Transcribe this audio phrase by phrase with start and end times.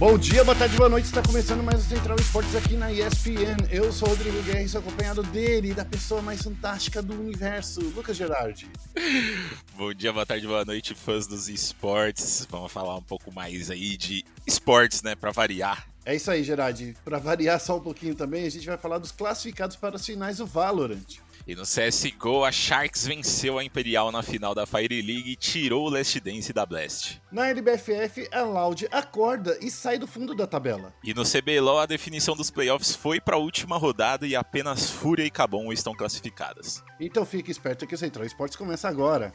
[0.00, 1.04] Bom dia, boa tarde, boa noite.
[1.04, 3.68] Está começando mais o Central Esportes aqui na ESPN.
[3.70, 7.82] Eu sou o Rodrigo Guerra e sou acompanhado dele, da pessoa mais fantástica do universo,
[7.94, 8.66] Lucas Gerardi.
[9.76, 12.48] Bom dia, boa tarde, boa noite, fãs dos esportes.
[12.50, 15.86] Vamos falar um pouco mais aí de esportes, né, para variar.
[16.02, 16.96] É isso aí, Gerardi.
[17.04, 20.38] Para variar só um pouquinho também, a gente vai falar dos classificados para as finais
[20.38, 21.18] do Valorant.
[21.50, 25.84] E no CSGO, a Sharks venceu a Imperial na final da Fire League e tirou
[25.84, 27.20] o Last Dance da Blast.
[27.28, 30.94] Na LBFF, a Loud acorda e sai do fundo da tabela.
[31.02, 35.24] E no CBLOL, a definição dos playoffs foi para a última rodada e apenas Fúria
[35.24, 36.84] e Cabum estão classificadas.
[37.00, 39.34] Então fique esperto que o Central Esportes começa agora.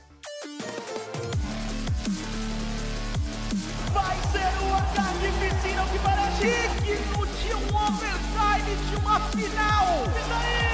[3.92, 6.44] Vai ser o ataque piscina que parece
[6.82, 10.06] digno de um overtime de uma final.
[10.06, 10.65] E daí?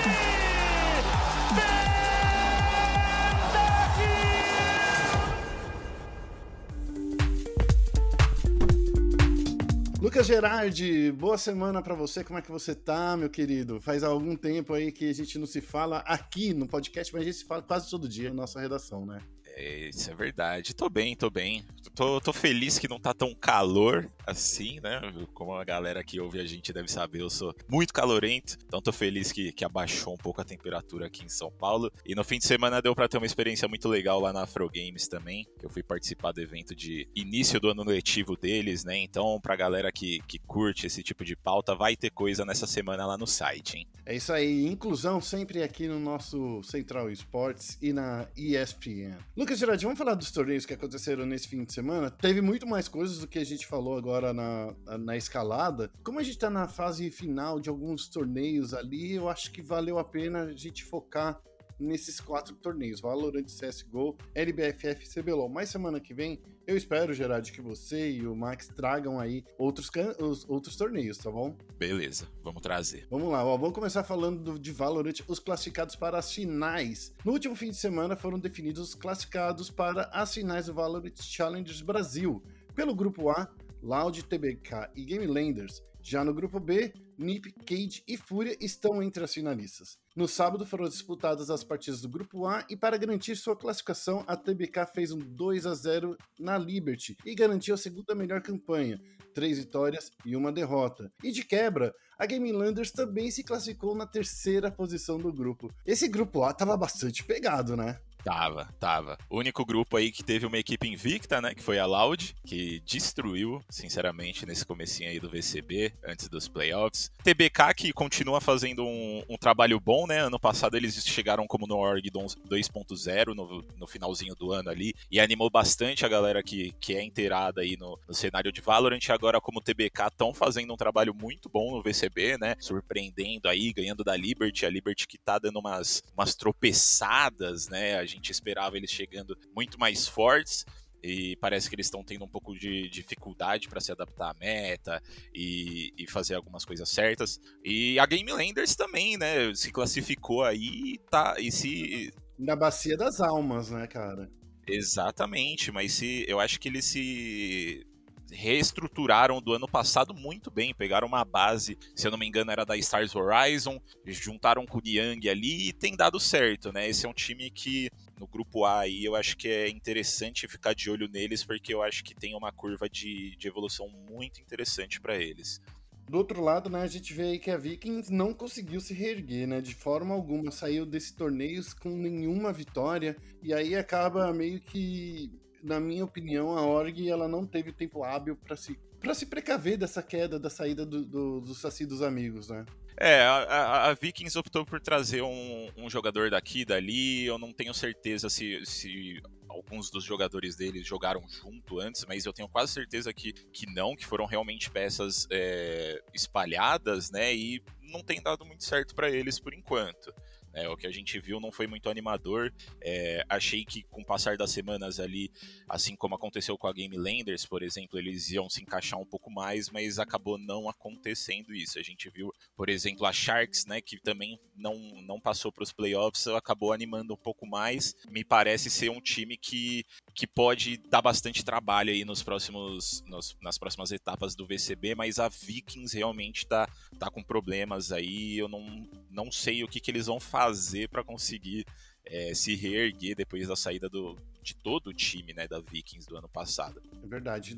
[10.01, 12.23] Lucas Gerardi, boa semana para você.
[12.23, 13.79] Como é que você tá, meu querido?
[13.79, 17.25] Faz algum tempo aí que a gente não se fala aqui no podcast, mas a
[17.25, 19.21] gente se fala quase todo dia na nossa redação, né?
[19.45, 20.73] É, isso é verdade.
[20.73, 21.63] Tô bem, tô bem.
[21.93, 24.99] Tô, tô feliz que não tá tão calor assim, né?
[25.33, 28.57] Como a galera que ouve a gente deve saber, eu sou muito calorento.
[28.65, 31.91] Então tô feliz que, que abaixou um pouco a temperatura aqui em São Paulo.
[32.05, 34.69] E no fim de semana deu para ter uma experiência muito legal lá na Afro
[34.69, 35.45] Games também.
[35.61, 38.97] Eu fui participar do evento de início do ano letivo deles, né?
[38.97, 43.05] Então, pra galera que, que curte esse tipo de pauta, vai ter coisa nessa semana
[43.05, 43.87] lá no site, hein?
[44.05, 49.17] É isso aí, inclusão sempre aqui no nosso Central Esportes e na ESPN.
[49.37, 52.09] Lucas Gerardi, vamos falar dos torneios que aconteceram nesse fim de semana?
[52.09, 55.91] Teve muito mais coisas do que a gente falou agora na, na escalada.
[56.03, 59.97] Como a gente tá na fase final de alguns torneios ali, eu acho que valeu
[59.97, 61.41] a pena a gente focar
[61.81, 65.49] nesses quatro torneios: Valorant, CSGO, LBFF e CBLOL.
[65.49, 69.89] Mas semana que vem, eu espero, Gerard, que você e o Max tragam aí outros,
[70.19, 71.55] os, outros torneios, tá bom?
[71.77, 73.07] Beleza, vamos trazer.
[73.09, 77.13] Vamos lá, ó, vamos começar falando do, de Valorant, os classificados para as finais.
[77.25, 81.81] No último fim de semana foram definidos os classificados para as finais do Valorant Challengers
[81.81, 82.41] Brasil.
[82.73, 83.49] Pelo grupo A,
[83.81, 85.81] Loud, TBK e Game Landers.
[86.03, 89.99] Já no grupo B, Nip, Cage e Fúria estão entre as finalistas.
[90.15, 94.35] No sábado foram disputadas as partidas do grupo A e para garantir sua classificação, a
[94.35, 98.99] TBK fez um 2 a 0 na Liberty e garantiu a segunda melhor campanha,
[99.33, 101.11] três vitórias e uma derrota.
[101.23, 105.71] E de quebra, a Game Landers também se classificou na terceira posição do grupo.
[105.85, 107.99] Esse grupo A tava bastante pegado, né?
[108.23, 109.17] Tava, tava.
[109.29, 112.79] O único grupo aí que teve uma equipe invicta, né, que foi a Loud, que
[112.85, 117.11] destruiu, sinceramente, nesse comecinho aí do VCB, antes dos playoffs.
[117.23, 121.77] TBK, que continua fazendo um, um trabalho bom, né, ano passado eles chegaram como no
[121.77, 126.95] Org 2.0 no, no finalzinho do ano ali, e animou bastante a galera que, que
[126.95, 131.13] é inteirada aí no, no cenário de Valorant, agora como TBK estão fazendo um trabalho
[131.13, 135.59] muito bom no VCB, né, surpreendendo aí, ganhando da Liberty, a Liberty que tá dando
[135.59, 140.65] umas, umas tropeçadas, né, a gente esperava eles chegando muito mais fortes
[141.03, 145.01] e parece que eles estão tendo um pouco de dificuldade para se adaptar à meta
[145.33, 147.39] e, e, fazer algumas coisas certas.
[147.63, 152.13] E a Game Landers também, né, se classificou aí tá, e se...
[152.37, 154.29] Na bacia das almas, né, cara?
[154.67, 157.85] Exatamente, mas se eu acho que eles se
[158.31, 160.73] reestruturaram do ano passado muito bem.
[160.73, 164.81] Pegaram uma base, se eu não me engano, era da Stars Horizon, juntaram com o
[164.81, 166.89] Niang ali e tem dado certo, né?
[166.89, 170.73] Esse é um time que no grupo A aí eu acho que é interessante ficar
[170.73, 175.01] de olho neles, porque eu acho que tem uma curva de, de evolução muito interessante
[175.01, 175.61] para eles.
[176.07, 179.47] Do outro lado, né, a gente vê aí que a Vikings não conseguiu se reerguer,
[179.47, 185.31] né, de forma alguma, saiu desse torneio com nenhuma vitória, e aí acaba meio que
[185.63, 189.77] na minha opinião, a org ela não teve tempo hábil para se para se precaver
[189.77, 192.65] dessa queda da saída do, do, do Saci dos amigos, né?
[192.95, 197.25] É, a, a, Vikings optou por trazer um, um jogador daqui dali.
[197.25, 202.33] Eu não tenho certeza se, se alguns dos jogadores deles jogaram junto antes, mas eu
[202.33, 207.33] tenho quase certeza que, que não, que foram realmente peças é, espalhadas, né?
[207.33, 210.13] E não tem dado muito certo para eles por enquanto.
[210.53, 212.53] É, o que a gente viu não foi muito animador.
[212.81, 215.31] É, achei que com o passar das semanas ali,
[215.67, 219.31] assim como aconteceu com a Game Landers, por exemplo, eles iam se encaixar um pouco
[219.31, 221.79] mais, mas acabou não acontecendo isso.
[221.79, 225.71] A gente viu, por exemplo, a Sharks, né, que também não, não passou para os
[225.71, 227.95] playoffs, acabou animando um pouco mais.
[228.09, 233.37] Me parece ser um time que, que pode dar bastante trabalho aí nos próximos, nos,
[233.41, 236.67] nas próximas etapas do VCB, mas a Vikings realmente tá,
[236.99, 238.37] tá com problemas aí.
[238.37, 240.40] Eu não, não sei o que, que eles vão fazer
[240.89, 241.65] para conseguir
[242.05, 246.17] é, se reerguer depois da saída do, de todo o time, né, da Vikings do
[246.17, 246.81] ano passado.
[247.03, 247.55] É verdade.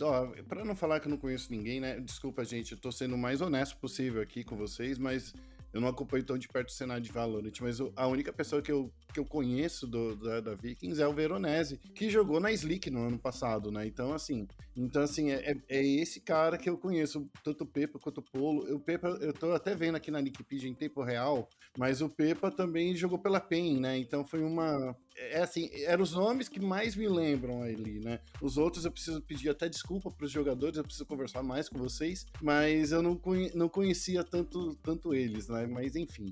[0.47, 1.99] Para não falar que eu não conheço ninguém, né?
[1.99, 5.33] Desculpa, gente, eu tô sendo o mais honesto possível aqui com vocês, mas
[5.73, 8.71] eu não acompanho tão de perto o cenário de Valorant, mas a única pessoa que
[8.71, 12.89] eu, que eu conheço do, da, da Vikings é o Veronese, que jogou na Slick
[12.91, 13.85] no ano passado, né?
[13.85, 17.97] Então, assim, então, assim é, é, é esse cara que eu conheço, tanto o Pepa
[17.99, 18.75] quanto o Polo.
[18.75, 22.51] O Pepa, eu tô até vendo aqui na Wikipedia em tempo real, mas o Pepa
[22.51, 23.97] também jogou pela PEN, né?
[23.97, 24.95] Então foi uma.
[25.31, 28.19] É assim, eram os nomes que mais me lembram ali, né?
[28.41, 31.77] Os outros eu preciso pedir até desculpa para os jogadores, eu preciso conversar mais com
[31.77, 35.65] vocês, mas eu não, conhe não conhecia tanto, tanto eles, né?
[35.65, 36.31] Mas enfim.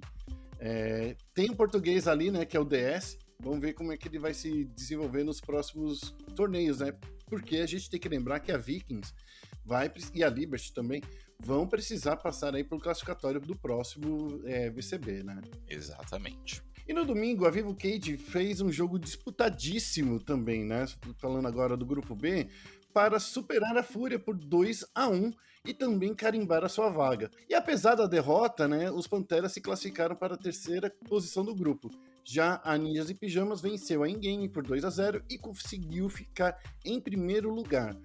[0.59, 3.17] É, tem um português ali, né, que é o DS.
[3.39, 6.93] Vamos ver como é que ele vai se desenvolver nos próximos torneios, né?
[7.25, 9.11] Porque a gente tem que lembrar que a Vikings
[9.65, 11.01] vai e a Liberty também
[11.39, 15.41] vão precisar passar aí pelo classificatório do próximo é, VCB, né?
[15.67, 16.61] Exatamente.
[16.91, 20.85] E no domingo, a Vivo Cage fez um jogo disputadíssimo também, né?
[21.19, 22.49] Falando agora do grupo B,
[22.93, 25.31] para superar a Fúria por 2 a 1
[25.63, 27.31] e também carimbar a sua vaga.
[27.49, 31.89] E apesar da derrota, né, os Panteras se classificaram para a terceira posição do grupo.
[32.25, 36.61] Já a Ninjas e Pijamas venceu a Ingame por 2 a 0 e conseguiu ficar
[36.83, 37.95] em primeiro lugar.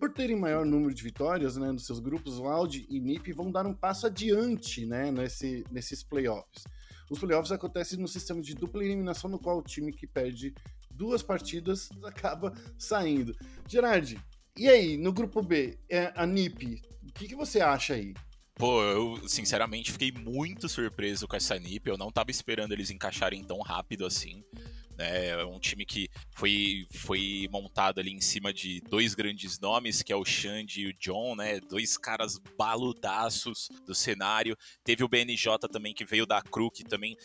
[0.00, 3.68] Por terem maior número de vitórias né, nos seus grupos, Loud e NiP vão dar
[3.68, 6.64] um passo adiante né, nesse, nesses playoffs.
[7.12, 10.54] Os playoffs acontecem no sistema de dupla eliminação, no qual o time que perde
[10.90, 13.36] duas partidas acaba saindo.
[13.68, 14.18] Gerard,
[14.56, 18.14] e aí, no grupo B, é a NiP, o que, que você acha aí?
[18.54, 21.90] Pô, eu sinceramente fiquei muito surpreso com essa NiP.
[21.90, 24.42] Eu não tava esperando eles encaixarem tão rápido assim.
[25.02, 25.28] Né?
[25.28, 30.12] É um time que foi, foi montado ali em cima de dois grandes nomes, que
[30.12, 31.58] é o Xande e o John, né?
[31.60, 34.56] Dois caras baludaços do cenário.
[34.84, 37.16] Teve o BNJ também, que veio da Cru, que também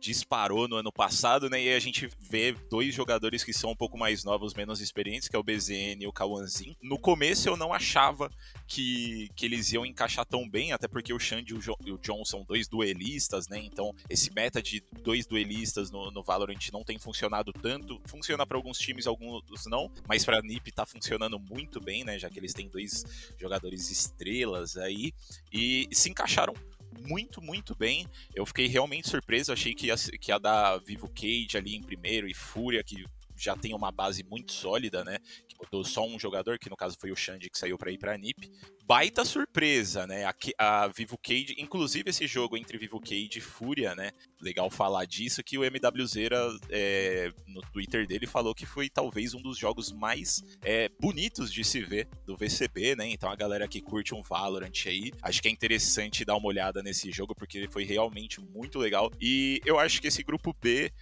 [0.00, 1.62] disparou no ano passado, né?
[1.62, 5.36] E a gente vê dois jogadores que são um pouco mais novos, menos experientes, que
[5.36, 6.76] é o BZN e o Kawanzin.
[6.80, 8.30] No começo eu não achava
[8.66, 11.54] que, que eles iam encaixar tão bem, até porque o Xande
[11.84, 13.58] e o John são dois duelistas, né?
[13.58, 18.00] Então esse meta de dois duelistas no, no Valorant não tem funcionado tanto.
[18.06, 22.18] Funciona para alguns times, alguns não, mas para a NiP tá funcionando muito bem, né?
[22.18, 23.04] Já que eles têm dois
[23.38, 25.12] jogadores estrelas aí
[25.52, 26.54] e se encaixaram
[27.00, 28.06] muito, muito bem.
[28.34, 29.52] Eu fiquei realmente surpreso.
[29.52, 33.04] Achei que ia, que ia dar Vivo Cage ali em primeiro e Fúria, que
[33.42, 35.18] já tem uma base muito sólida, né?
[35.48, 37.98] Que botou só um jogador, que no caso foi o Xande que saiu para ir
[37.98, 38.48] para a NiP.
[38.84, 40.24] Baita surpresa, né?
[40.24, 44.12] A, a, Vivo Cage, inclusive esse jogo entre Vivo Cage e Fúria, né?
[44.40, 46.38] Legal falar disso, que o MWZera
[46.70, 51.64] é, no Twitter dele falou que foi talvez um dos jogos mais é, bonitos de
[51.64, 53.08] se ver do VCB, né?
[53.08, 56.80] Então a galera que curte um Valorant aí, acho que é interessante dar uma olhada
[56.80, 59.10] nesse jogo, porque ele foi realmente muito legal.
[59.20, 60.92] E eu acho que esse grupo B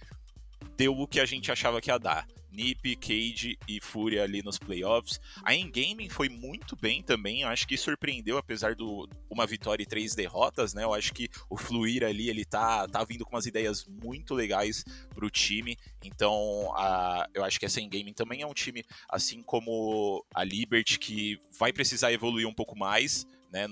[0.77, 2.27] deu o que a gente achava que ia dar.
[2.51, 5.19] Nip, Cage e Fúria ali nos playoffs.
[5.43, 8.83] A Endgame foi muito bem também, eu acho que surpreendeu, apesar de
[9.29, 10.83] uma vitória e três derrotas, né?
[10.83, 14.83] Eu acho que o Fluir ali, ele tá, tá vindo com umas ideias muito legais
[15.15, 20.25] pro time, então a, eu acho que essa Endgame também é um time, assim como
[20.35, 23.67] a Liberty, que vai precisar evoluir um pouco mais, né,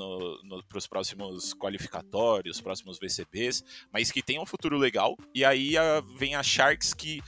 [0.68, 5.18] para os próximos qualificatórios, próximos VCBs, mas que tem um futuro legal.
[5.34, 7.22] E aí a, vem a Sharks que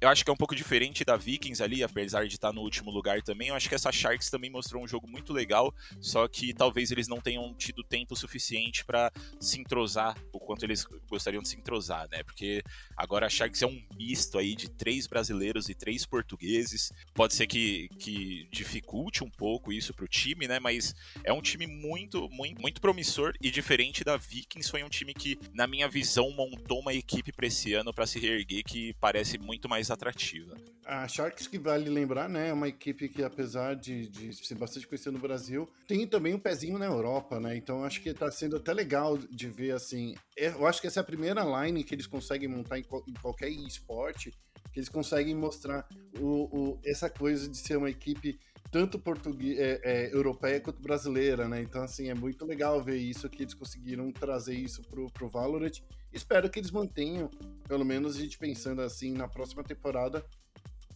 [0.00, 2.90] eu acho que é um pouco diferente da Vikings ali, apesar de estar no último
[2.90, 3.48] lugar também.
[3.48, 7.08] Eu acho que essa Sharks também mostrou um jogo muito legal, só que talvez eles
[7.08, 9.10] não tenham tido tempo suficiente para
[9.40, 12.22] se entrosar o quanto eles gostariam de se entrosar, né?
[12.22, 12.62] Porque
[12.96, 16.92] agora a Sharks é um misto aí de três brasileiros e três portugueses.
[17.14, 20.60] Pode ser que, que dificulte um pouco isso para o time, né?
[20.60, 24.70] Mas é um time muito, muito, muito promissor e diferente da Vikings.
[24.70, 28.18] Foi um time que, na minha visão, montou uma equipe para esse ano para se
[28.18, 30.54] reerguer que parece muito mais atrativa.
[30.84, 34.86] A Sharks, que vale lembrar, né, é uma equipe que, apesar de, de ser bastante
[34.86, 37.56] conhecida no Brasil, tem também um pezinho na Europa, né?
[37.56, 40.14] Então acho que tá sendo até legal de ver assim.
[40.38, 43.14] É, eu acho que essa é a primeira line que eles conseguem montar em, em
[43.14, 44.30] qualquer esporte,
[44.72, 45.88] que eles conseguem mostrar
[46.20, 48.38] o, o, essa coisa de ser uma equipe
[48.70, 51.62] tanto português, é, é, europeia quanto brasileira, né?
[51.62, 55.80] Então, assim, é muito legal ver isso, que eles conseguiram trazer isso pro, pro Valorant.
[56.12, 57.30] Espero que eles mantenham,
[57.68, 60.24] pelo menos a gente pensando assim, na próxima temporada,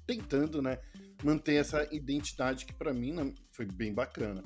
[0.07, 0.79] tentando, né,
[1.23, 4.43] manter essa identidade que para mim né, foi bem bacana.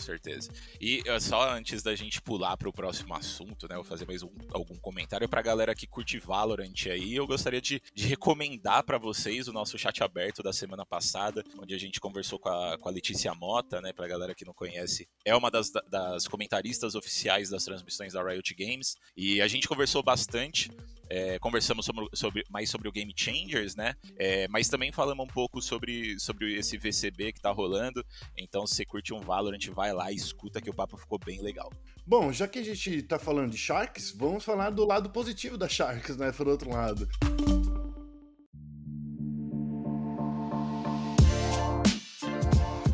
[0.00, 0.50] Certeza.
[0.80, 4.30] E só antes da gente pular para o próximo assunto, né, vou fazer mais um,
[4.52, 7.14] algum comentário para a galera que curte Valorant aí.
[7.14, 11.74] Eu gostaria de, de recomendar para vocês o nosso chat aberto da semana passada, onde
[11.74, 14.54] a gente conversou com a, com a Letícia Mota, né, para a galera que não
[14.54, 18.96] conhece, é uma das, das comentaristas oficiais das transmissões da Riot Games.
[19.16, 20.70] E a gente conversou bastante
[21.10, 23.96] é, conversamos sobre, sobre, mais sobre o Game Changers, né?
[24.16, 28.06] É, mas também falamos um pouco sobre, sobre esse VCB que tá rolando.
[28.38, 31.40] Então, se você curte um Valorant, vai lá e escuta que o papo ficou bem
[31.40, 31.70] legal.
[32.06, 35.68] Bom, já que a gente tá falando de Sharks, vamos falar do lado positivo da
[35.68, 36.32] Sharks, né?
[36.32, 37.08] Por outro lado.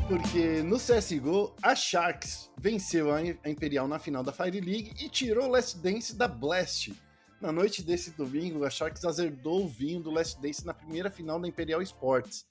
[0.09, 5.47] porque no CSGO, a Sharks venceu a Imperial na final da Fire League e tirou
[5.47, 6.95] o Last Dance da Blast.
[7.41, 11.39] Na noite desse domingo, a Sharks azerdou o vinho do Last Dance na primeira final
[11.41, 12.47] da Imperial Sports.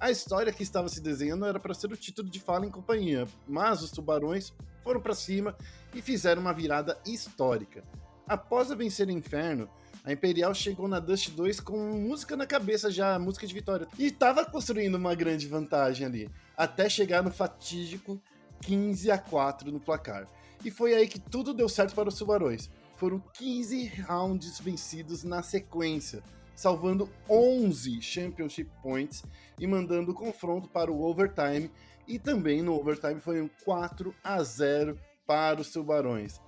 [0.00, 3.26] A história que estava se desenhando era para ser o título de fala em companhia,
[3.46, 4.52] mas os tubarões
[4.82, 5.56] foram para cima
[5.94, 7.82] e fizeram uma virada histórica.
[8.26, 9.68] Após a vencer o Inferno,
[10.04, 14.06] a Imperial chegou na Dust 2 com música na cabeça já, música de vitória, e
[14.06, 18.20] estava construindo uma grande vantagem ali, até chegar no fatídico
[18.60, 20.26] 15 a 4 no placar.
[20.64, 22.68] E foi aí que tudo deu certo para os tubarões
[22.98, 26.20] foram 15 rounds vencidos na sequência,
[26.58, 29.22] salvando 11 Championship Points
[29.60, 31.70] e mandando o confronto para o overtime.
[32.04, 36.40] E também no overtime foi um 4 a 0 para os Tubarões.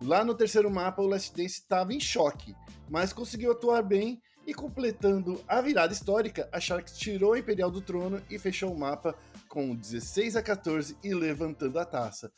[0.00, 2.54] Lá no terceiro mapa, o Last Dance estava em choque,
[2.88, 7.82] mas conseguiu atuar bem e completando a virada histórica, a Sharks tirou a Imperial do
[7.82, 9.14] trono e fechou o mapa
[9.48, 12.32] com 16 a 14 e levantando a taça.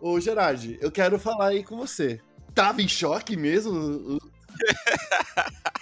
[0.00, 2.20] Ô Gerard, eu quero falar aí com você
[2.54, 4.18] tava em choque mesmo?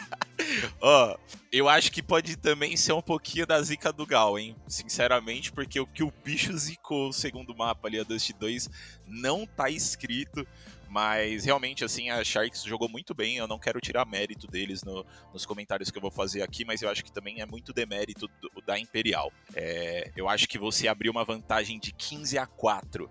[0.80, 1.16] Ó,
[1.52, 4.56] eu acho que pode também ser um pouquinho da zica do Gal, hein?
[4.66, 8.68] Sinceramente, porque o que o bicho zicou o segundo mapa ali, a Dust 2,
[9.06, 10.46] não tá escrito.
[10.88, 13.36] Mas realmente, assim, a Sharks jogou muito bem.
[13.36, 16.82] Eu não quero tirar mérito deles no, nos comentários que eu vou fazer aqui, mas
[16.82, 19.32] eu acho que também é muito demérito do, da Imperial.
[19.54, 23.08] É, eu acho que você abrir uma vantagem de 15 a 4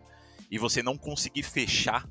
[0.52, 2.06] e você não conseguir fechar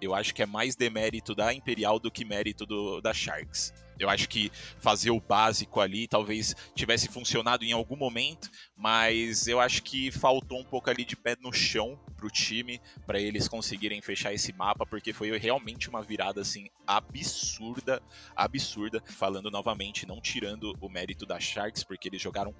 [0.00, 3.72] eu acho que é mais demérito da Imperial do que mérito do, da Sharks.
[3.98, 9.58] Eu acho que fazer o básico ali talvez tivesse funcionado em algum momento, mas eu
[9.58, 14.02] acho que faltou um pouco ali de pé no chão pro time para eles conseguirem
[14.02, 18.02] fechar esse mapa, porque foi realmente uma virada assim absurda,
[18.34, 19.02] absurda.
[19.06, 22.54] Falando novamente, não tirando o mérito da Sharks, porque eles jogaram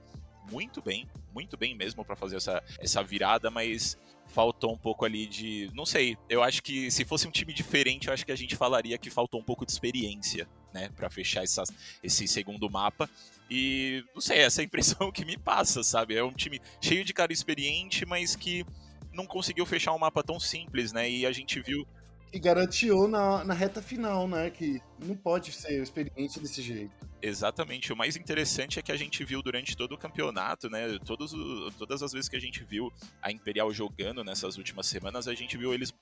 [0.51, 3.99] muito bem, muito bem mesmo para fazer essa, essa virada, mas
[4.37, 5.71] faltou um pouco ali de.
[5.73, 8.55] Não sei, eu acho que se fosse um time diferente, eu acho que a gente
[8.55, 13.09] falaria que faltou um pouco de experiência, né, para fechar essas, esse segundo mapa.
[13.51, 16.17] E não sei, essa é a impressão que me passa, sabe?
[16.17, 18.63] É um time cheio de cara experiente, mas que
[19.11, 21.09] não conseguiu fechar um mapa tão simples, né?
[21.11, 21.89] E a gente viu
[22.31, 24.51] que garantiu na, na reta final, né?
[24.51, 26.95] Que não pode ser experiente desse jeito.
[27.23, 27.93] Exatamente.
[27.93, 30.99] O mais interessante é que a gente viu durante todo o campeonato, né?
[31.05, 31.33] Todos,
[31.79, 32.93] todas as vezes que a gente viu
[33.23, 35.93] a Imperial jogando nessas últimas semanas, a gente viu eles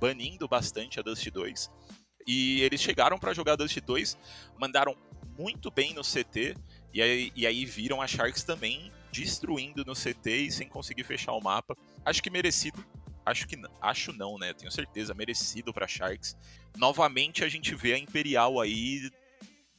[0.00, 1.70] banindo bastante a Dust 2.
[2.26, 4.16] E eles chegaram para jogar Dust 2,
[4.58, 4.96] mandaram
[5.38, 6.54] muito bem no CT,
[6.92, 11.32] e aí, e aí viram a Sharks também destruindo no CT e sem conseguir fechar
[11.32, 11.76] o mapa.
[12.04, 12.84] Acho que merecido
[13.30, 14.52] acho que acho não, né?
[14.52, 16.36] Tenho certeza, merecido para Sharks.
[16.76, 19.10] Novamente a gente vê a Imperial aí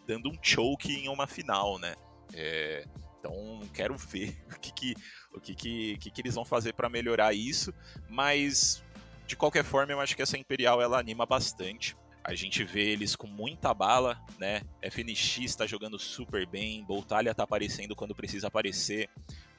[0.07, 1.95] dando um choke em uma final, né?
[2.33, 2.85] É,
[3.19, 4.95] então quero ver o que que,
[5.33, 7.73] o que, que, que, que eles vão fazer para melhorar isso,
[8.09, 8.83] mas
[9.27, 11.95] de qualquer forma eu acho que essa Imperial ela anima bastante.
[12.23, 14.61] A gente vê eles com muita bala, né?
[14.79, 19.09] FNX está jogando super bem, Boltalha tá aparecendo quando precisa aparecer,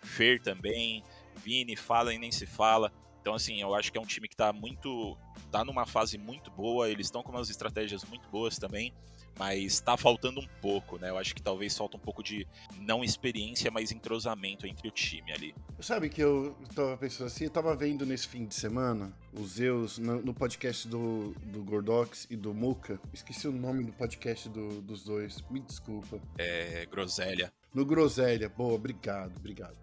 [0.01, 1.03] Fer também,
[1.37, 2.93] Vini fala e nem se fala.
[3.23, 5.17] Então, assim, eu acho que é um time que tá muito.
[5.52, 8.93] tá numa fase muito boa, eles estão com umas estratégias muito boas também,
[9.38, 11.09] mas tá faltando um pouco, né?
[11.09, 12.45] Eu acho que talvez falta um pouco de
[12.81, 15.55] não experiência, mas entrosamento entre o time ali.
[15.79, 19.99] Sabe que eu tava pensando assim, eu tava vendo nesse fim de semana os Zeus
[19.99, 22.99] no, no podcast do, do Gordox e do Muka.
[23.12, 26.19] Esqueci o nome do podcast do, dos dois, me desculpa.
[26.38, 26.87] É.
[26.91, 27.52] Groselha.
[27.73, 29.76] No Groselha, boa, obrigado, obrigado.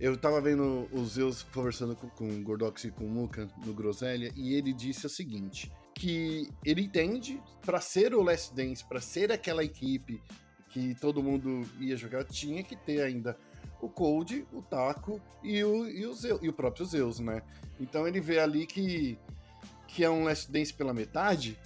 [0.00, 3.72] Eu tava vendo os Zeus conversando com, com o Gordox e com o Muka no
[3.72, 9.00] Groselha e ele disse o seguinte: que ele entende para ser o Last Dance, para
[9.00, 10.20] ser aquela equipe
[10.70, 13.36] que todo mundo ia jogar, tinha que ter ainda
[13.80, 17.42] o Cold, o Taco e o, e o, Zeus, e o próprio Zeus, né?
[17.78, 19.18] Então ele vê ali que,
[19.88, 21.58] que é um Last Dance pela metade.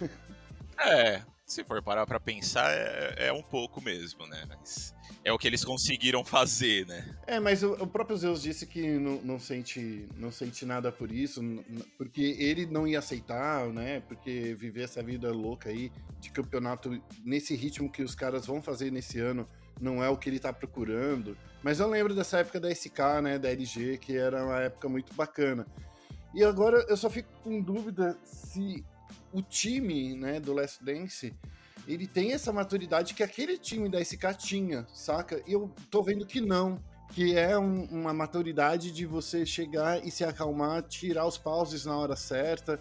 [0.78, 4.44] é, se for parar pra pensar, é, é um pouco mesmo, né?
[4.48, 4.94] Mas
[5.26, 7.04] é o que eles conseguiram fazer, né?
[7.26, 11.10] É, mas o, o próprio Zeus disse que não, não, sente, não sente nada por
[11.10, 11.42] isso,
[11.98, 13.98] porque ele não ia aceitar, né?
[14.06, 15.90] Porque viver essa vida louca aí
[16.20, 19.48] de campeonato nesse ritmo que os caras vão fazer nesse ano
[19.80, 21.36] não é o que ele tá procurando.
[21.60, 23.36] Mas eu lembro dessa época da SK, né?
[23.36, 25.66] Da LG, que era uma época muito bacana.
[26.32, 28.84] E agora eu só fico com dúvida se
[29.32, 31.34] o time, né, do Last Dance
[31.86, 35.42] ele tem essa maturidade que aquele time da SK tinha, saca?
[35.46, 36.80] E eu tô vendo que não.
[37.12, 41.96] Que é um, uma maturidade de você chegar e se acalmar, tirar os pauses na
[41.96, 42.80] hora certa,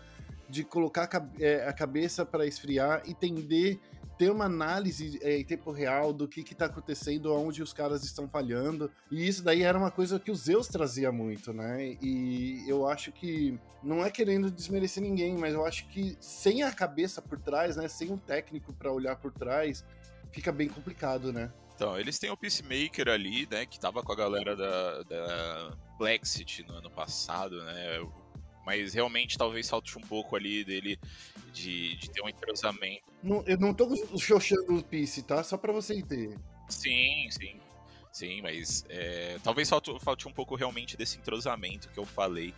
[0.50, 3.80] de colocar a, é, cabeça para esfriar, entender
[4.18, 8.28] ter uma análise é, em tempo real do que está acontecendo, onde os caras estão
[8.28, 8.92] falhando.
[9.12, 11.98] E isso daí era uma coisa que o Zeus trazia muito, né?
[12.02, 16.72] E eu acho que, não é querendo desmerecer ninguém, mas eu acho que sem a
[16.72, 17.88] cabeça por trás, né?
[17.88, 19.84] Sem um técnico para olhar por trás,
[20.32, 21.52] fica bem complicado, né?
[21.76, 23.66] Então, eles têm o Peacemaker ali, né?
[23.66, 28.00] Que tava com a galera da, da Blexit no ano passado, né?
[28.66, 31.00] Mas realmente talvez falte um pouco ali dele
[31.54, 33.04] de, de ter um entrosamento.
[33.22, 35.44] Não, eu não tô xoxando o Peace, tá?
[35.44, 36.38] Só pra você entender.
[36.70, 37.60] Sim, sim.
[38.12, 42.54] Sim, mas é, talvez falte, falte um pouco realmente desse entrosamento que eu falei.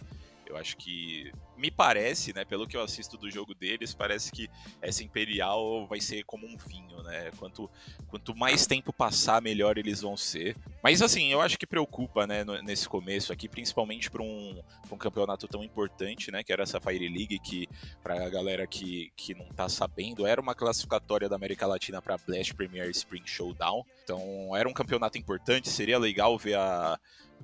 [0.48, 4.50] Eu acho que me parece, né, pelo que eu assisto do jogo deles, parece que
[4.82, 7.32] essa Imperial vai ser como um vinho, né?
[7.38, 7.70] Quanto,
[8.08, 10.56] quanto mais tempo passar, melhor eles vão ser.
[10.84, 14.62] Mas assim, eu acho que preocupa, né, nesse começo aqui, principalmente para um,
[14.92, 17.68] um campeonato tão importante, né, que era essa Fire League, que
[18.02, 22.18] para a galera que, que não tá sabendo, era uma classificatória da América Latina para
[22.18, 23.84] Blast Premier Spring Showdown.
[24.04, 27.00] Então, era um campeonato importante, seria legal ver a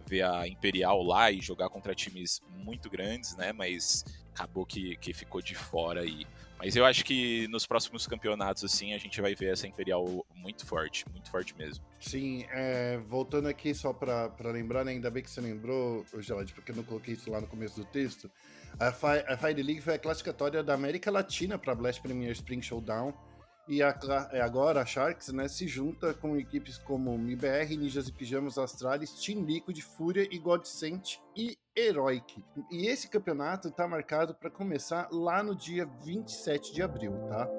[0.07, 3.51] ver a Imperial lá e jogar contra times muito grandes, né?
[3.51, 6.25] Mas acabou que, que ficou de fora aí.
[6.57, 10.65] Mas eu acho que nos próximos campeonatos, assim, a gente vai ver essa Imperial muito
[10.65, 11.83] forte, muito forte mesmo.
[11.99, 16.71] Sim, é, voltando aqui só para lembrar, né, ainda bem que você lembrou, Gelade, porque
[16.71, 18.31] eu não coloquei isso lá no começo do texto.
[18.79, 22.61] A, Fi a Fire League foi a classificatória da América Latina para Blast Premier Spring
[22.61, 23.13] Showdown
[23.67, 23.97] e a,
[24.31, 29.11] é, agora a Sharks né, se junta com equipes como MIBR, Ninjas e Pijamas Astralis,
[29.13, 32.43] Team Liquid, Fúria e Godsent e Heroic.
[32.69, 37.49] E esse campeonato está marcado para começar lá no dia 27 de abril, tá?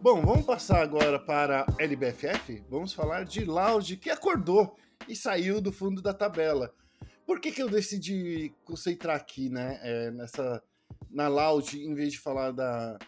[0.00, 2.64] Bom, vamos passar agora para a LBFF.
[2.70, 4.76] Vamos falar de Loud, que acordou
[5.08, 6.72] e saiu do fundo da tabela.
[7.26, 9.80] Por que, que eu decidi concentrar aqui, né?
[9.82, 10.62] É, nessa.
[11.10, 12.98] Na Loud, em vez de falar da.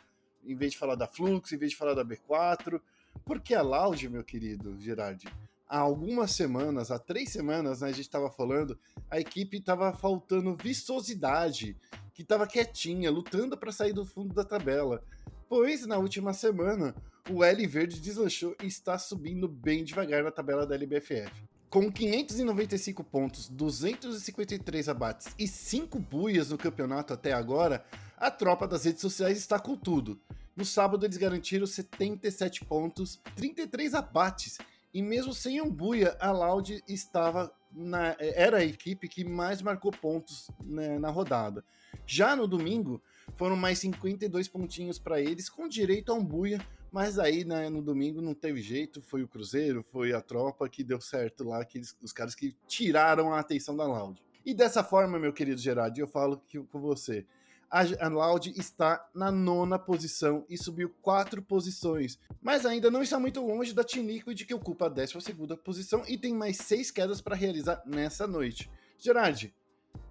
[0.44, 2.80] Em vez de falar da Flux, em vez de falar da B4.
[3.24, 5.24] Porque a Loud, meu querido Gerard,
[5.68, 8.78] há algumas semanas, há três semanas, né, a gente estava falando,
[9.10, 11.76] a equipe estava faltando vistosidade,
[12.14, 15.02] que estava quietinha, lutando para sair do fundo da tabela.
[15.48, 16.94] Pois na última semana,
[17.30, 21.30] o L Verde deslanchou e está subindo bem devagar na tabela da LBFF.
[21.70, 27.84] Com 595 pontos, 253 abates e 5 buias no campeonato até agora,
[28.16, 30.18] a tropa das redes sociais está com tudo.
[30.56, 34.56] No sábado eles garantiram 77 pontos, 33 abates
[34.94, 39.92] e mesmo sem um buia, a Loud estava na, era a equipe que mais marcou
[39.92, 41.62] pontos né, na rodada.
[42.06, 43.02] Já no domingo,
[43.36, 46.58] foram mais 52 pontinhos para eles, com direito a um buia,
[46.90, 50.82] mas aí, né, no domingo não teve jeito, foi o Cruzeiro, foi a tropa que
[50.82, 54.22] deu certo lá, aqueles, os caras que tiraram a atenção da Loud.
[54.44, 57.26] E dessa forma, meu querido Gerard, eu falo que, com você.
[57.70, 63.20] A, a Loud está na nona posição e subiu quatro posições, mas ainda não está
[63.20, 66.90] muito longe da Team Liquid, que ocupa a décima segunda posição e tem mais seis
[66.90, 68.70] quedas para realizar nessa noite.
[68.98, 69.54] Gerard,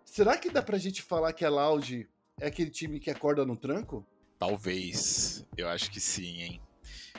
[0.05, 2.07] será que dá pra gente falar que a Loud
[2.39, 4.05] é aquele time que acorda no tranco?
[4.37, 5.43] Talvez.
[5.57, 6.61] Eu acho que sim, hein?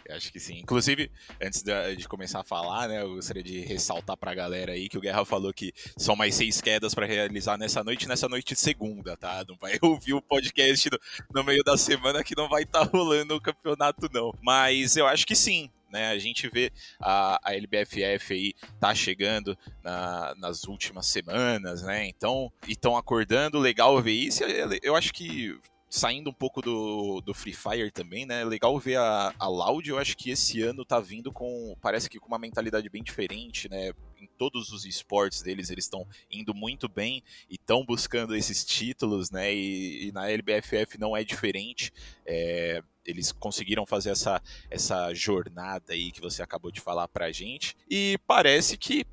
[0.08, 0.58] Acho que sim.
[0.58, 4.88] Inclusive, antes de, de, começar a falar, né, eu gostaria de ressaltar pra galera aí
[4.88, 8.54] que o Guerra falou que são mais seis quedas para realizar nessa noite, nessa noite
[8.54, 9.44] de segunda, tá?
[9.46, 10.98] Não vai ouvir o podcast no,
[11.34, 14.32] no meio da semana que não vai estar tá rolando o campeonato, não.
[14.40, 16.10] Mas eu acho que sim, né?
[16.10, 22.06] A gente vê a, a LBFF aí tá chegando na, nas últimas semanas, né?
[22.06, 24.42] Então, estão acordando, legal ver isso.
[24.82, 28.44] Eu acho que saindo um pouco do, do Free Fire também, né?
[28.44, 31.76] Legal ver a, a Loud, eu acho que esse ano tá vindo com.
[31.80, 33.92] Parece que com uma mentalidade bem diferente, né?
[34.20, 39.30] Em todos os esportes deles, eles estão indo muito bem e estão buscando esses títulos,
[39.30, 39.54] né?
[39.54, 41.92] E, e, na LBFF não é diferente.
[42.26, 47.74] É, eles conseguiram fazer essa, essa jornada aí que você acabou de falar pra gente.
[47.88, 49.06] E parece que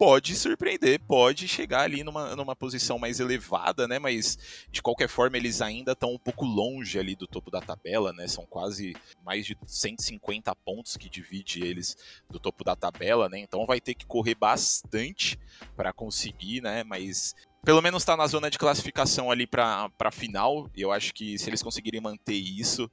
[0.00, 3.98] pode surpreender, pode chegar ali numa, numa posição mais elevada, né?
[3.98, 8.10] Mas de qualquer forma eles ainda estão um pouco longe ali do topo da tabela,
[8.10, 8.26] né?
[8.26, 11.98] São quase mais de 150 pontos que divide eles
[12.30, 13.40] do topo da tabela, né?
[13.40, 15.38] Então vai ter que correr bastante
[15.76, 16.82] para conseguir, né?
[16.82, 20.70] Mas pelo menos está na zona de classificação ali para a final.
[20.74, 22.90] Eu acho que se eles conseguirem manter isso,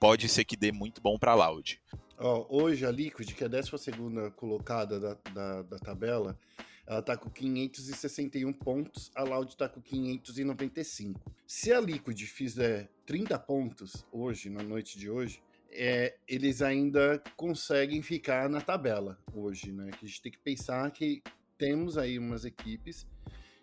[0.00, 1.80] pode ser que dê muito bom para Loud.
[2.18, 3.90] Hoje a Liquid, que é a 12
[4.36, 6.38] colocada da, da, da, tabela,
[6.86, 11.20] ela tá com 561 pontos, a Loud tá com 595.
[11.46, 18.02] Se a Liquid fizer 30 pontos hoje, na noite de hoje, é, eles ainda conseguem
[18.02, 19.90] ficar na tabela hoje, né?
[19.90, 21.22] Que a gente tem que pensar que
[21.56, 23.06] temos aí umas equipes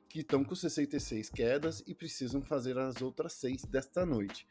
[0.10, 4.48] que estão com 66 quedas e precisam fazer as outras seis desta noite.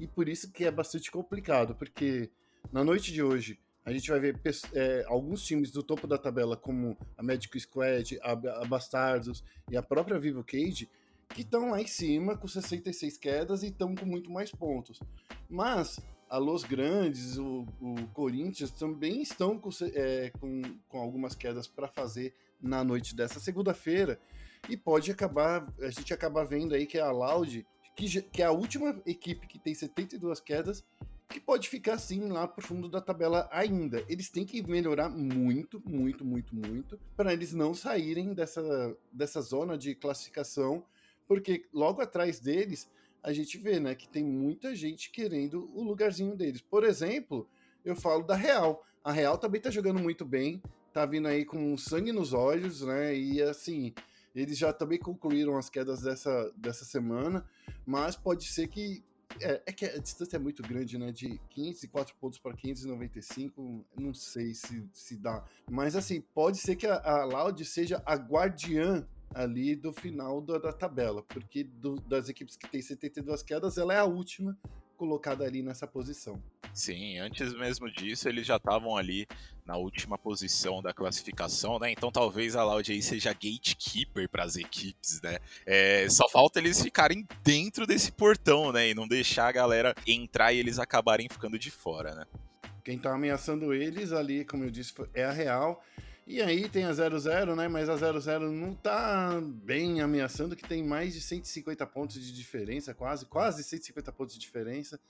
[0.00, 2.30] E por isso que é bastante complicado, porque
[2.72, 4.38] na noite de hoje, a gente vai ver
[4.74, 9.76] é, alguns times do topo da tabela, como a Magic Squad, a, a Bastardos e
[9.76, 10.88] a própria Vivo Cage,
[11.30, 15.00] que estão lá em cima com 66 quedas e estão com muito mais pontos.
[15.48, 21.66] Mas a Los Grandes, o, o Corinthians também estão com, é, com, com algumas quedas
[21.66, 24.20] para fazer na noite dessa segunda-feira.
[24.68, 28.52] E pode acabar, a gente acabar vendo aí que a Loud, que, que é a
[28.52, 30.84] última equipe que tem 72 quedas,
[31.30, 34.04] que pode ficar assim lá pro fundo da tabela ainda.
[34.08, 39.78] Eles têm que melhorar muito, muito, muito, muito para eles não saírem dessa, dessa zona
[39.78, 40.84] de classificação,
[41.26, 42.90] porque logo atrás deles
[43.22, 46.60] a gente vê, né, que tem muita gente querendo o lugarzinho deles.
[46.60, 47.46] Por exemplo,
[47.84, 48.84] eu falo da Real.
[49.04, 50.60] A Real também tá jogando muito bem,
[50.92, 53.14] tá vindo aí com sangue nos olhos, né?
[53.14, 53.94] E assim,
[54.34, 57.44] eles já também concluíram as quedas dessa, dessa semana,
[57.86, 59.02] mas pode ser que
[59.40, 61.12] é, é, que a distância é muito grande, né?
[61.12, 65.44] De 504 pontos para 595, não sei se, se dá.
[65.70, 70.58] Mas assim, pode ser que a, a Loud seja a guardiã ali do final da,
[70.58, 74.58] da tabela, porque do, das equipes que tem 72 quedas, ela é a última
[75.00, 76.42] colocada ali nessa posição.
[76.74, 79.26] Sim, antes mesmo disso, eles já estavam ali
[79.64, 81.90] na última posição da classificação, né?
[81.90, 85.38] Então talvez a Loud aí seja gatekeeper para as equipes, né?
[85.64, 88.90] É, só falta eles ficarem dentro desse portão, né?
[88.90, 92.26] E não deixar a galera entrar e eles acabarem ficando de fora, né?
[92.84, 95.82] Quem tá ameaçando eles ali, como eu disse, é a Real.
[96.30, 97.66] E aí tem a 0-0, né?
[97.66, 102.94] Mas a 0-0 não tá bem ameaçando, que tem mais de 150 pontos de diferença,
[102.94, 105.00] quase, quase 150 pontos de diferença.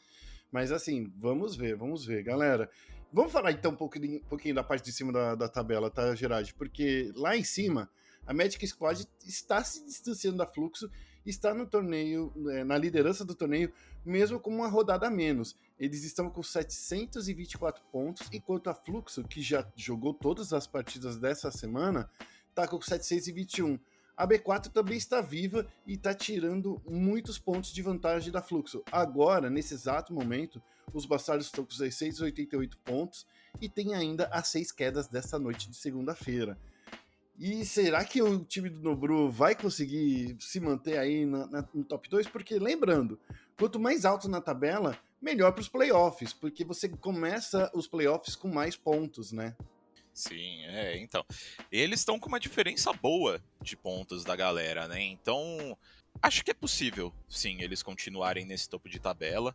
[0.50, 2.70] Mas assim, vamos ver, vamos ver, galera.
[3.12, 6.14] Vamos falar então um pouquinho, um pouquinho da parte de cima da, da tabela, tá,
[6.14, 6.54] Gerard?
[6.54, 7.90] Porque lá em cima,
[8.26, 10.90] a Magic Squad está se distanciando da Fluxo,
[11.26, 13.70] está no torneio, é, na liderança do torneio,
[14.06, 15.54] mesmo com uma rodada a menos.
[15.81, 21.51] Eles estão com 724 pontos, enquanto a Fluxo, que já jogou todas as partidas dessa
[21.51, 22.11] semana,
[22.51, 23.79] está com 721.
[24.14, 28.83] A B4 também está viva e está tirando muitos pontos de vantagem da Fluxo.
[28.93, 30.62] Agora, nesse exato momento,
[30.93, 33.27] os Bastardos estão com 688 pontos
[33.59, 36.59] e tem ainda as seis quedas desta noite de segunda-feira.
[37.38, 42.29] E será que o time do Nobru vai conseguir se manter aí no top 2?
[42.29, 43.19] Porque, lembrando,
[43.59, 48.48] quanto mais alto na tabela, melhor para os playoffs, porque você começa os playoffs com
[48.48, 49.54] mais pontos, né?
[50.12, 51.24] Sim, é, então.
[51.70, 55.00] Eles estão com uma diferença boa de pontos da galera, né?
[55.02, 55.76] Então,
[56.20, 59.54] acho que é possível, sim, eles continuarem nesse topo de tabela.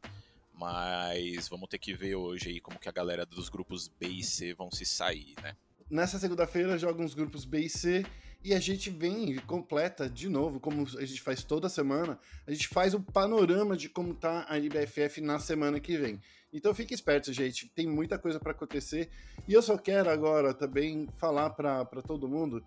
[0.58, 4.24] Mas vamos ter que ver hoje aí como que a galera dos grupos B e
[4.24, 5.54] C vão se sair, né?
[5.90, 8.06] Nessa segunda-feira jogam os grupos B e C
[8.46, 12.52] e a gente vem e completa de novo, como a gente faz toda semana, a
[12.52, 16.22] gente faz um panorama de como tá a IBFF na semana que vem.
[16.54, 19.10] Então fique esperto, gente, tem muita coisa para acontecer.
[19.48, 22.64] E eu só quero agora também falar para todo mundo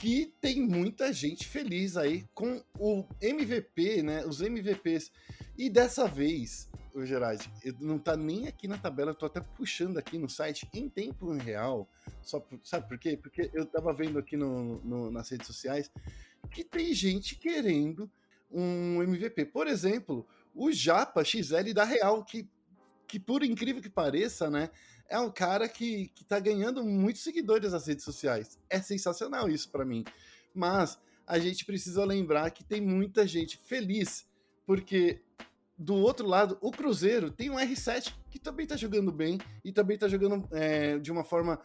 [0.00, 4.26] que tem muita gente feliz aí com o MVP, né?
[4.26, 5.12] Os MVPs.
[5.56, 9.98] E dessa vez, o Gerard, não tá nem aqui na tabela, eu tô até puxando
[9.98, 11.88] aqui no site em tempo real.
[12.22, 13.16] Só por, sabe por quê?
[13.20, 15.90] Porque eu tava vendo aqui no, no, nas redes sociais
[16.50, 18.10] que tem gente querendo
[18.50, 19.46] um MVP.
[19.46, 22.48] Por exemplo, o Japa XL da Real, que
[23.06, 24.70] que por incrível que pareça, né,
[25.08, 28.58] é um cara que, que tá ganhando muitos seguidores nas redes sociais.
[28.68, 30.04] É sensacional isso para mim.
[30.54, 34.26] Mas a gente precisa lembrar que tem muita gente feliz,
[34.66, 35.20] porque
[35.76, 39.98] do outro lado, o Cruzeiro tem um R7 que também tá jogando bem e também
[39.98, 41.60] tá jogando é, de uma forma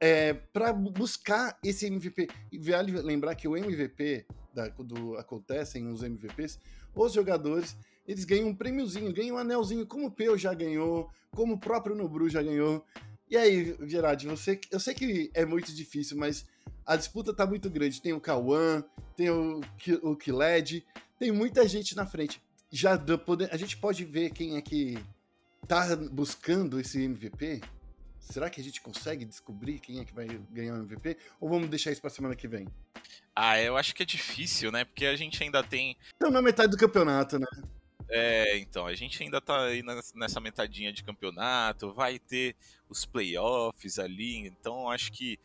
[0.00, 2.28] é, para buscar esse MVP.
[2.50, 6.58] E vale lembrar que o MVP, da, quando acontecem os MVPs,
[6.94, 11.54] os jogadores eles ganham um prêmiozinho, ganham um anelzinho, como o Peu já ganhou, como
[11.54, 12.84] o próprio Nobru já ganhou.
[13.28, 16.44] E aí, Gerard, você, eu sei que é muito difícil, mas
[16.84, 18.02] a disputa tá muito grande.
[18.02, 18.82] Tem o Kawan,
[19.14, 19.60] tem o,
[20.02, 20.84] o Kiled,
[21.20, 22.42] tem muita gente na frente.
[22.70, 22.92] Já
[23.50, 25.02] a gente pode ver quem é que
[25.66, 27.60] tá buscando esse MVP?
[28.20, 31.16] Será que a gente consegue descobrir quem é que vai ganhar o MVP?
[31.40, 32.68] Ou vamos deixar isso pra semana que vem?
[33.34, 34.84] Ah, eu acho que é difícil, né?
[34.84, 35.96] Porque a gente ainda tem.
[36.12, 37.46] Estamos na metade do campeonato, né?
[38.08, 39.82] É, então, a gente ainda tá aí
[40.14, 42.56] nessa metadinha de campeonato, vai ter
[42.88, 45.38] os playoffs ali, então acho que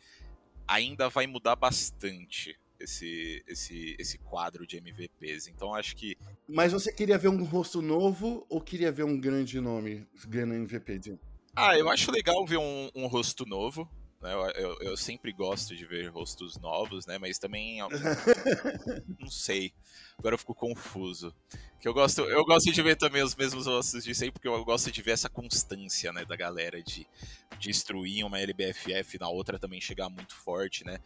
[0.66, 5.48] ainda vai mudar bastante esse, esse, esse quadro de MVPs.
[5.48, 6.16] Então acho que.
[6.48, 11.18] Mas você queria ver um rosto novo ou queria ver um grande nome ganhando MVP?
[11.54, 13.88] Ah, eu acho legal ver um, um rosto novo.
[14.20, 14.32] Né?
[14.32, 17.18] Eu, eu, eu, sempre gosto de ver rostos novos, né?
[17.18, 17.78] Mas também.
[19.20, 19.72] não sei.
[20.18, 21.34] Agora eu fico confuso.
[21.78, 24.64] Que eu gosto, eu gosto de ver também os mesmos rostos de sempre, porque eu
[24.64, 27.06] gosto de ver essa constância, né, da galera de
[27.60, 30.98] destruir uma LBFF na outra também chegar muito forte, né?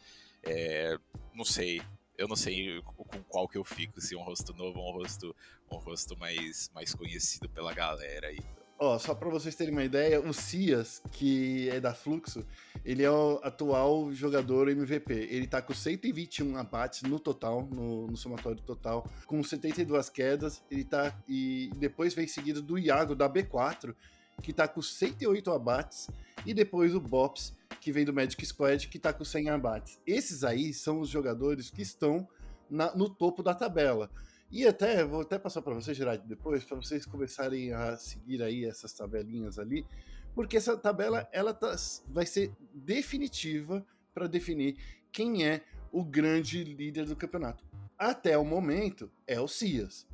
[0.44, 0.96] É,
[1.35, 1.83] não sei.
[2.16, 5.35] Eu não sei com qual que eu fico, se um rosto novo ou um rosto,
[5.70, 8.40] um rosto mais, mais conhecido pela galera aí.
[8.83, 12.46] Ó, só para vocês terem uma ideia, o Cias, que é da Fluxo,
[12.83, 15.12] ele é o atual jogador MVP.
[15.12, 20.62] Ele tá com 121 abates no total, no, no somatório total, com 72 quedas.
[20.70, 21.14] Ele tá.
[21.29, 23.94] E depois vem seguido do Iago, da B4,
[24.42, 26.09] que tá com 108 abates.
[26.46, 30.00] E depois o Bops, que vem do Magic Squad, que tá com 100 abates.
[30.06, 32.28] Esses aí são os jogadores que estão
[32.68, 34.11] na, no topo da tabela.
[34.50, 38.64] E até, vou até passar para vocês, Gerard, depois, para vocês começarem a seguir aí
[38.64, 39.87] essas tabelinhas ali,
[40.35, 41.74] porque essa tabela ela tá,
[42.09, 44.76] vai ser definitiva para definir
[45.12, 47.64] quem é o grande líder do campeonato.
[47.96, 50.06] Até o momento é o Cias.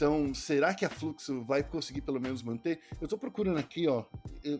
[0.00, 2.80] Então, será que a Fluxo vai conseguir pelo menos manter?
[2.98, 4.06] Eu estou procurando aqui, ó.
[4.42, 4.58] Eu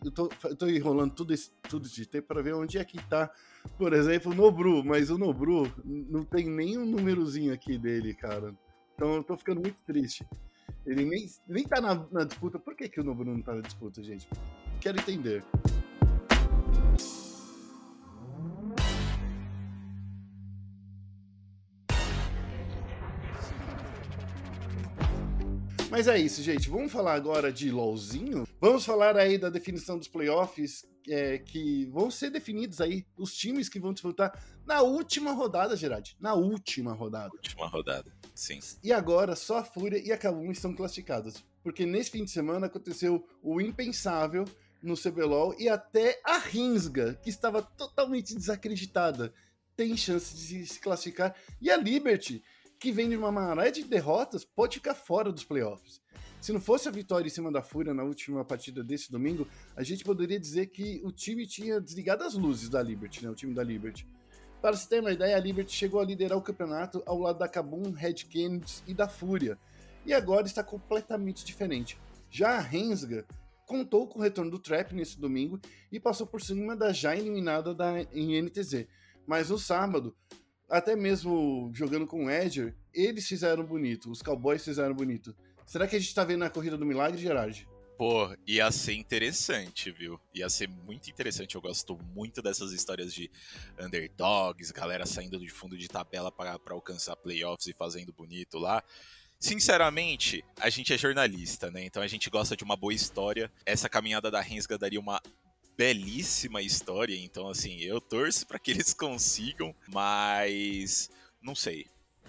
[0.54, 3.30] tô enrolando tudo, esse, tudo de tempo para ver onde é que tá,
[3.78, 4.84] por exemplo, o Nobru.
[4.84, 8.54] Mas o Nobru não tem nem um númerozinho aqui dele, cara.
[8.94, 10.26] Então eu tô ficando muito triste.
[10.84, 12.58] Ele nem, nem tá na, na disputa.
[12.58, 14.28] Por que, que o Nobu não tá na disputa, gente?
[14.78, 15.42] Quero entender.
[25.90, 26.70] Mas é isso, gente.
[26.70, 28.46] Vamos falar agora de LOLzinho?
[28.60, 33.68] Vamos falar aí da definição dos playoffs é, que vão ser definidos aí, os times
[33.68, 34.32] que vão disputar
[34.64, 36.16] na última rodada, Gerard.
[36.20, 37.32] Na última rodada.
[37.34, 38.12] Última rodada.
[38.32, 38.60] Sim.
[38.84, 41.42] E agora só a Fúria e a Kabum estão classificadas.
[41.62, 44.44] Porque nesse fim de semana aconteceu o impensável
[44.80, 49.34] no CBLOL e até a Rinsga, que estava totalmente desacreditada,
[49.76, 51.34] tem chance de se classificar.
[51.60, 52.42] E a Liberty,
[52.80, 56.00] que vem de uma maré de derrotas, pode ficar fora dos playoffs.
[56.40, 59.82] Se não fosse a vitória em cima da Fúria na última partida desse domingo, a
[59.82, 63.30] gente poderia dizer que o time tinha desligado as luzes da Liberty, né?
[63.30, 64.08] O time da Liberty.
[64.62, 67.48] Para se ter uma ideia, a Liberty chegou a liderar o campeonato ao lado da
[67.48, 69.58] Kabum, Red Kennedy e da Fúria,
[70.06, 71.98] e agora está completamente diferente.
[72.30, 73.26] Já a Rensga
[73.66, 75.60] contou com o retorno do Trap nesse domingo
[75.92, 78.86] e passou por cima da já eliminada da NTZ.
[79.26, 80.16] Mas no sábado,
[80.70, 85.34] até mesmo jogando com o Edger, eles fizeram bonito, os Cowboys fizeram bonito.
[85.66, 87.68] Será que a gente está vendo a corrida do milagre, Gerard?
[87.98, 90.18] Pô, ia ser interessante, viu?
[90.34, 91.54] Ia ser muito interessante.
[91.54, 93.30] Eu gosto muito dessas histórias de
[93.78, 98.82] underdogs, galera saindo de fundo de tabela para alcançar playoffs e fazendo bonito lá.
[99.38, 101.84] Sinceramente, a gente é jornalista, né?
[101.84, 103.52] Então a gente gosta de uma boa história.
[103.66, 105.20] Essa caminhada da Rensga daria uma
[105.76, 111.10] belíssima história, então assim, eu torço para que eles consigam, mas
[111.42, 111.86] não sei,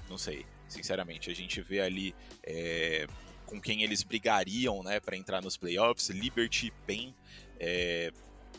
[0.09, 0.45] não sei.
[0.67, 3.05] Sinceramente, a gente vê ali é,
[3.45, 7.13] com quem eles brigariam, né, para entrar nos playoffs, Liberty, PEN.
[7.59, 8.13] É,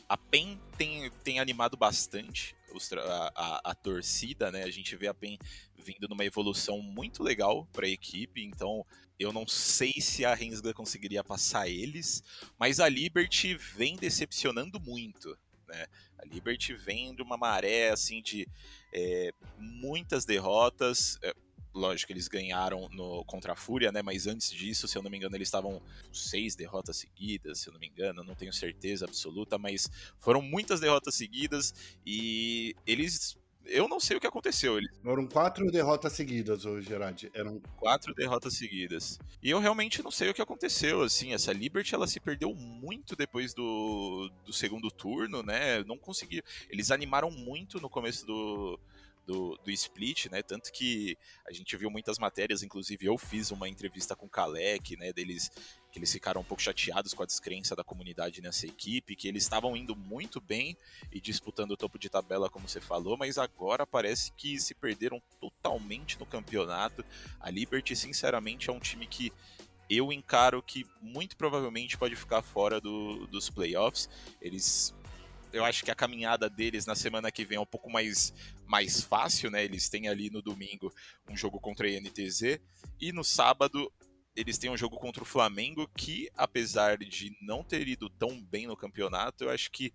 [0.06, 2.54] a PEN tem, tem animado bastante
[2.98, 4.62] a, a, a, torcida, né?
[4.64, 5.38] A gente vê a PEN
[5.76, 8.84] vindo numa evolução muito legal para a equipe, então
[9.22, 12.22] eu não sei se a Rensga conseguiria passar eles,
[12.58, 15.36] mas a Liberty vem decepcionando muito.
[15.68, 15.86] Né?
[16.18, 18.46] A Liberty vem de uma maré assim de
[18.92, 21.18] é, muitas derrotas.
[21.22, 21.34] É,
[21.74, 24.02] lógico, eles ganharam no, contra a Fúria, né?
[24.02, 25.80] Mas antes disso, se eu não me engano, eles estavam
[26.12, 30.80] seis derrotas seguidas, se eu não me engano, não tenho certeza absoluta, mas foram muitas
[30.80, 33.36] derrotas seguidas e eles.
[33.66, 34.78] Eu não sei o que aconteceu.
[34.78, 34.90] Eles...
[35.02, 37.30] Foram quatro derrotas seguidas, hoje, Gerard.
[37.34, 39.18] Eram quatro derrotas seguidas.
[39.42, 41.02] E eu realmente não sei o que aconteceu.
[41.02, 45.82] Assim, essa Liberty ela se perdeu muito depois do, do segundo turno, né?
[45.84, 46.42] Não conseguiu.
[46.68, 48.78] Eles animaram muito no começo do,
[49.26, 50.42] do, do split, né?
[50.42, 54.96] Tanto que a gente viu muitas matérias, inclusive eu fiz uma entrevista com o Kalec,
[54.96, 55.12] né?
[55.12, 55.50] Deles
[55.92, 59.42] que eles ficaram um pouco chateados com a descrença da comunidade nessa equipe, que eles
[59.42, 60.74] estavam indo muito bem
[61.12, 65.22] e disputando o topo de tabela, como você falou, mas agora parece que se perderam
[65.38, 67.04] totalmente no campeonato.
[67.38, 69.30] A Liberty, sinceramente, é um time que
[69.90, 74.08] eu encaro que muito provavelmente pode ficar fora do, dos playoffs.
[74.40, 74.94] Eles
[75.52, 78.32] eu acho que a caminhada deles na semana que vem é um pouco mais,
[78.66, 79.64] mais fácil, né?
[79.64, 80.92] Eles têm ali no domingo
[81.28, 82.60] um jogo contra a INTZ
[83.00, 83.92] e no sábado
[84.34, 88.66] eles têm um jogo contra o Flamengo que, apesar de não ter ido tão bem
[88.66, 89.92] no campeonato, eu acho que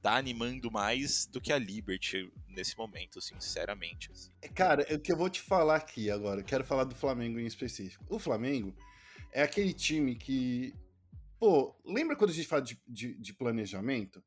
[0.00, 4.10] tá animando mais do que a Liberty nesse momento, sinceramente.
[4.10, 4.30] Assim.
[4.54, 8.04] Cara, o que eu vou te falar aqui agora, quero falar do Flamengo em específico.
[8.08, 8.74] O Flamengo
[9.32, 10.74] é aquele time que.
[11.38, 14.22] Pô, lembra quando a gente fala de, de, de planejamento?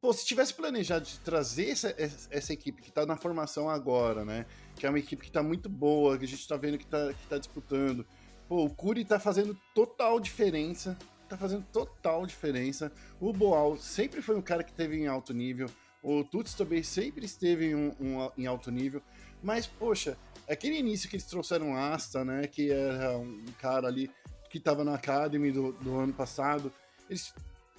[0.00, 1.94] Pô, se tivesse planejado de trazer essa,
[2.30, 4.46] essa equipe que tá na formação agora, né?
[4.76, 7.12] Que é uma equipe que tá muito boa, que a gente tá vendo que tá,
[7.12, 8.06] que tá disputando.
[8.48, 10.96] Pô, o Curi tá fazendo total diferença.
[11.28, 12.92] Tá fazendo total diferença.
[13.20, 15.68] O Boal sempre foi um cara que teve em alto nível.
[16.00, 19.02] O Tuts também sempre esteve em, um, um, em alto nível.
[19.42, 20.16] Mas, poxa,
[20.48, 22.46] aquele início que eles trouxeram Asta, né?
[22.46, 24.08] Que era um cara ali
[24.48, 26.72] que tava na Academy do, do ano passado.
[27.10, 27.34] Eles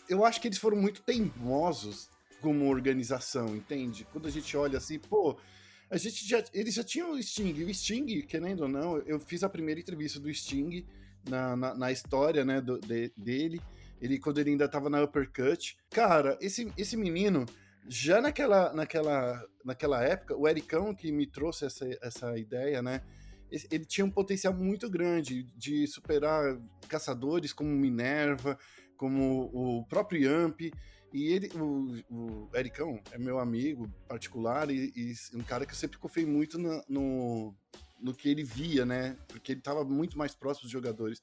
[0.10, 2.10] eu acho que eles foram muito teimosos
[2.41, 4.06] como organização, entende?
[4.12, 5.38] Quando a gente olha assim, pô,
[5.89, 9.43] a gente já, eles já tinham o Sting, o Sting, querendo ou não, eu fiz
[9.43, 10.86] a primeira entrevista do Sting
[11.28, 13.62] na, na, na história, né, do, de, dele,
[14.02, 15.78] ele quando ele ainda tava na Uppercut.
[15.89, 17.45] Cara, esse, esse menino,
[17.88, 23.02] já naquela, naquela, naquela época, o Ericão que me trouxe essa, essa ideia, né,
[23.72, 28.58] ele tinha um potencial muito grande de superar caçadores como Minerva,
[28.99, 30.59] como o próprio Yamp.
[31.12, 35.77] E ele, o, o Ericão é meu amigo particular e, e, um cara que eu
[35.77, 37.55] sempre confiei muito no, no,
[37.99, 39.17] no que ele via, né?
[39.27, 41.19] Porque ele estava muito mais próximo dos jogadores.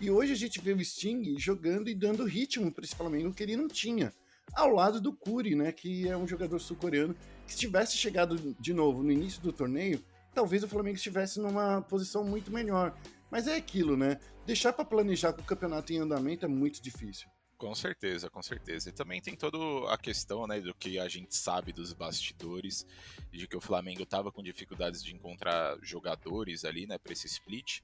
[0.00, 3.42] E hoje a gente vê o Sting jogando e dando ritmo para esse Flamengo que
[3.42, 4.12] ele não tinha.
[4.52, 5.72] Ao lado do Curi, né?
[5.72, 10.00] Que é um jogador sul-coreano que se tivesse chegado de novo no início do torneio,
[10.32, 12.96] talvez o Flamengo estivesse numa posição muito melhor.
[13.30, 14.18] Mas é aquilo, né?
[14.44, 17.28] Deixar para planejar com o campeonato em andamento é muito difícil.
[17.58, 18.90] Com certeza, com certeza.
[18.90, 19.58] E também tem toda
[19.90, 22.86] a questão, né, do que a gente sabe dos bastidores,
[23.32, 27.80] de que o Flamengo estava com dificuldades de encontrar jogadores ali, né, para esse split.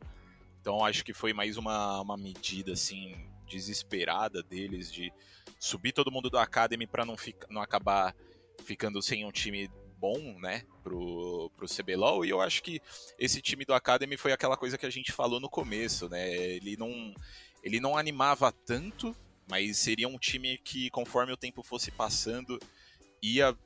[0.61, 3.15] Então acho que foi mais uma, uma medida assim
[3.49, 5.13] desesperada deles de
[5.59, 8.15] subir todo mundo do academy para não, ficar, não acabar
[8.65, 9.69] ficando sem um time
[10.03, 12.83] bom, né, pro, pro CBLOL, e eu acho que
[13.17, 16.77] esse time do Academy foi aquela coisa que a gente falou no começo, né, ele
[16.77, 17.15] não,
[17.63, 19.17] ele não animava tanto,
[19.49, 22.59] mas seria um time que, conforme o tempo fosse passando,
[23.23, 23.57] ia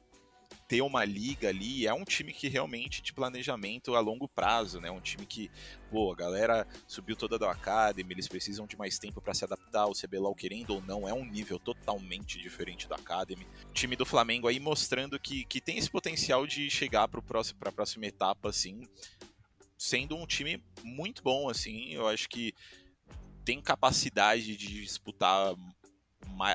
[0.68, 4.90] ter uma liga ali, é um time que realmente de planejamento a longo prazo, né?
[4.90, 5.50] Um time que,
[5.90, 9.86] pô, a galera subiu toda do Academy, eles precisam de mais tempo para se adaptar,
[9.86, 13.46] o CBLOL querendo ou não, é um nível totalmente diferente do Academy.
[13.70, 17.60] O time do Flamengo aí mostrando que, que tem esse potencial de chegar para próximo,
[17.64, 18.82] a próxima etapa, assim,
[19.78, 22.52] sendo um time muito bom, assim, eu acho que
[23.44, 25.54] tem capacidade de disputar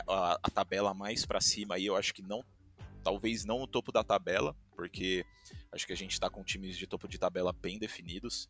[0.08, 2.44] a, tabela mais para cima aí, eu acho que não
[3.04, 5.26] talvez não no topo da tabela, porque
[5.72, 8.50] acho que a gente está com times de topo de tabela bem definidos,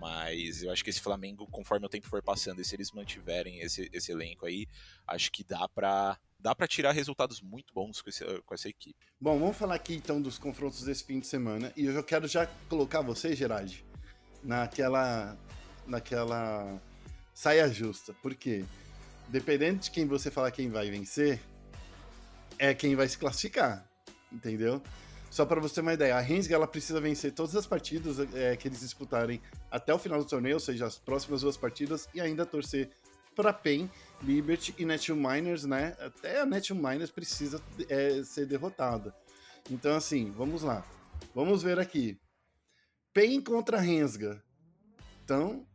[0.00, 3.60] mas eu acho que esse Flamengo, conforme o tempo for passando, e se eles mantiverem
[3.60, 4.66] esse, esse elenco aí,
[5.06, 9.06] acho que dá para dá para tirar resultados muito bons com, esse, com essa equipe.
[9.20, 12.26] Bom, vamos falar aqui então dos confrontos desse fim de semana, e eu já quero
[12.26, 13.84] já colocar você, Gerard,
[14.42, 15.36] naquela
[15.86, 16.80] naquela
[17.34, 18.64] saia justa, porque
[19.28, 21.40] dependendo de quem você falar quem vai vencer,
[22.60, 23.88] é quem vai se classificar,
[24.30, 24.82] entendeu?
[25.30, 28.54] Só para você ter uma ideia, a Rensga ela precisa vencer todas as partidas é,
[28.54, 32.20] que eles disputarem até o final do torneio, ou seja, as próximas duas partidas, e
[32.20, 32.90] ainda torcer
[33.34, 33.88] para PEN,
[34.22, 35.96] Liberty e Netshoe Miners, né?
[36.00, 39.14] Até a Netshoe Miners precisa é, ser derrotada.
[39.70, 40.84] Então, assim, vamos lá.
[41.34, 42.20] Vamos ver aqui.
[43.14, 44.42] PEN contra Rensga.
[45.24, 45.66] Então,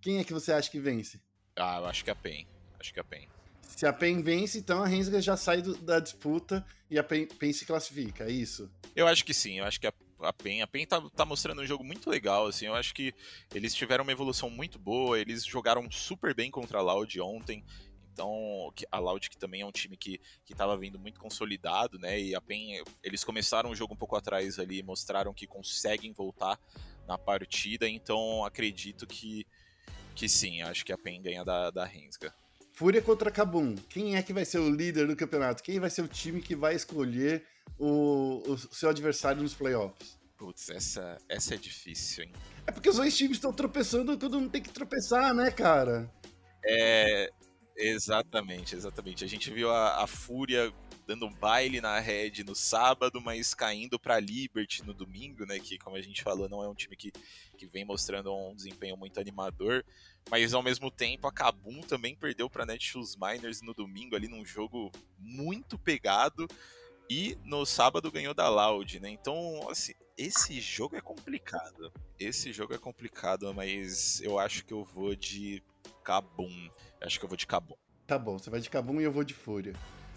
[0.00, 1.20] quem é que você acha que vence?
[1.54, 2.48] Ah, eu acho que é a PEN.
[2.80, 3.33] Acho que é a PEN.
[3.68, 7.26] Se a PEN vence, então a Rensga já sai do, da disputa e a PEN,
[7.26, 8.70] PEN, se classifica, é isso?
[8.94, 11.60] Eu acho que sim, eu acho que a, a PEN, a PEN tá, tá, mostrando
[11.60, 13.12] um jogo muito legal, assim, eu acho que
[13.54, 17.64] eles tiveram uma evolução muito boa, eles jogaram super bem contra a Loud ontem,
[18.12, 22.20] então, a Loud que também é um time que, que tava vindo muito consolidado, né,
[22.20, 26.58] e a PEN, eles começaram o jogo um pouco atrás ali, mostraram que conseguem voltar
[27.08, 29.44] na partida, então acredito que,
[30.14, 32.32] que sim, acho que a PEN ganha da, da Rensga.
[32.74, 33.76] Fúria contra Kabum.
[33.88, 35.62] Quem é que vai ser o líder do campeonato?
[35.62, 37.44] Quem vai ser o time que vai escolher
[37.78, 40.18] o, o seu adversário nos playoffs?
[40.36, 42.32] Putz, essa, essa é difícil, hein?
[42.66, 46.10] É porque os dois times estão tropeçando quando não tem que tropeçar, né, cara?
[46.64, 47.30] É.
[47.76, 49.24] Exatamente, exatamente.
[49.24, 50.72] A gente viu a, a Fúria
[51.06, 55.58] dando um baile na Red no sábado, mas caindo para Liberty no domingo, né?
[55.58, 57.10] Que, como a gente falou, não é um time que,
[57.58, 59.84] que vem mostrando um desempenho muito animador.
[60.30, 64.44] Mas ao mesmo tempo, a Kabum também perdeu para Netshoes Miners no domingo, ali num
[64.44, 66.46] jogo muito pegado.
[67.10, 69.10] E no sábado ganhou da Loud, né?
[69.10, 71.92] Então, assim, esse jogo é complicado.
[72.18, 75.62] Esse jogo é complicado, mas eu acho que eu vou de
[76.04, 76.70] Kabum.
[77.00, 77.74] Acho que eu vou de Kabum.
[78.06, 79.72] Tá bom, você vai de Kabum e eu vou de Fúria.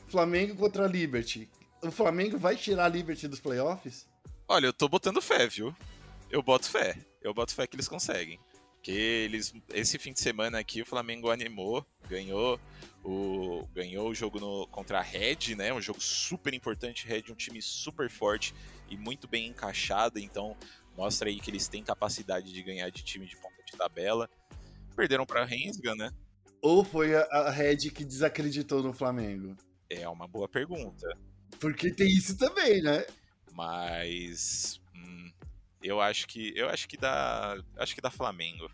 [0.07, 1.49] Flamengo contra a Liberty.
[1.81, 4.07] O Flamengo vai tirar a Liberty dos playoffs?
[4.47, 5.75] Olha, eu tô botando fé, viu?
[6.29, 6.97] Eu boto fé.
[7.21, 8.39] Eu boto fé que eles conseguem.
[8.81, 9.53] Que eles.
[9.73, 12.59] Esse fim de semana aqui o Flamengo animou, ganhou
[13.03, 15.73] o, ganhou o jogo no, contra a Red, né?
[15.73, 17.07] Um jogo super importante.
[17.07, 18.53] Red, um time super forte
[18.89, 20.19] e muito bem encaixado.
[20.19, 20.55] Então,
[20.95, 24.29] mostra aí que eles têm capacidade de ganhar de time de ponta de tabela.
[24.97, 26.11] Perderam pra Rensga, né?
[26.59, 29.55] Ou foi a, a Red que desacreditou no Flamengo?
[29.87, 31.07] É uma boa pergunta.
[31.59, 33.05] Porque tem isso também, né?
[33.53, 35.31] Mas hum,
[35.83, 38.67] eu acho que eu acho que dá, acho que dá Flamengo.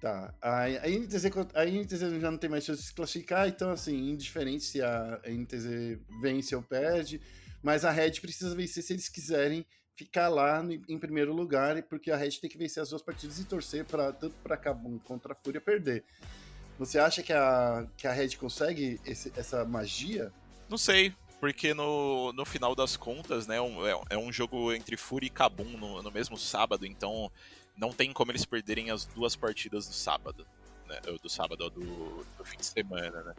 [0.00, 0.34] Tá.
[0.40, 4.08] A, a, NTZ, a NTZ já não tem mais chance de se classificar, então assim,
[4.08, 7.20] indiferente se a, a NTZ vence ou perde,
[7.62, 9.66] mas a Red precisa vencer se eles quiserem
[9.96, 13.38] ficar lá no, em primeiro lugar, porque a Red tem que vencer as duas partidas
[13.38, 16.04] e torcer para tanto para Kabum contra a Fúria perder.
[16.78, 20.32] Você acha que a, que a Red consegue esse, essa magia?
[20.68, 24.96] Não sei, porque no, no final das contas, né, um, é, é, um jogo entre
[24.96, 27.30] Fúria e Kabum no, no, mesmo sábado, então
[27.76, 30.46] não tem como eles perderem as duas partidas do sábado,
[30.86, 33.34] né, do sábado do, do fim de semana, né.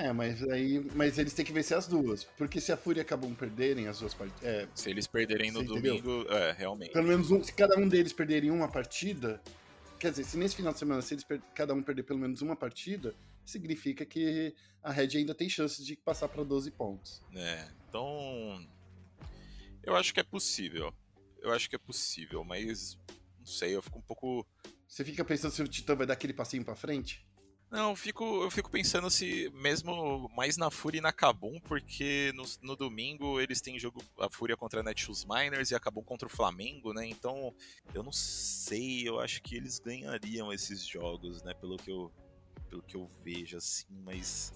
[0.00, 3.34] É, mas aí, mas eles têm que vencer as duas, porque se a Fúria acabam
[3.34, 6.92] perderem as duas partidas, é, se eles perderem no domingo, é, realmente.
[6.92, 9.40] Pelo menos um, se cada um deles perderem uma partida,
[9.98, 12.54] Quer dizer, se nesse final de semana, se eles cada um perder pelo menos uma
[12.54, 17.20] partida, significa que a Red ainda tem chance de passar para 12 pontos.
[17.34, 18.64] É, então.
[19.82, 20.94] Eu acho que é possível.
[21.40, 22.96] Eu acho que é possível, mas.
[23.40, 24.46] Não sei, eu fico um pouco.
[24.86, 27.26] Você fica pensando se o Titã vai dar aquele passinho para frente?
[27.70, 32.32] Não, eu fico, eu fico pensando se mesmo mais na Fúria e na Kabum, porque
[32.34, 36.02] no, no domingo eles têm jogo a Fúria contra a Netshoes Miners e a Kabum
[36.02, 37.06] contra o Flamengo, né?
[37.06, 37.54] Então,
[37.92, 41.52] eu não sei, eu acho que eles ganhariam esses jogos, né?
[41.52, 42.10] Pelo que eu,
[42.70, 44.52] pelo que eu vejo, assim, mas.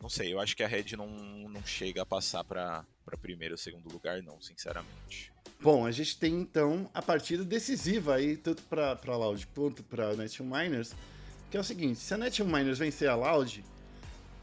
[0.00, 1.06] Não sei, eu acho que a Red não,
[1.50, 2.86] não chega a passar para
[3.20, 5.30] primeiro ou segundo lugar, não, sinceramente.
[5.60, 10.50] Bom, a gente tem então a partida decisiva aí, tanto para Loud quanto para Netshoes
[10.50, 10.94] Miners
[11.50, 13.64] que é o seguinte, se a Nation Miners vencer a Loud,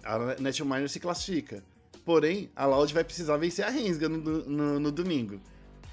[0.03, 1.63] a Nation Miners se classifica.
[2.05, 5.41] Porém, a Loud vai precisar vencer a Rensga no, no, no domingo.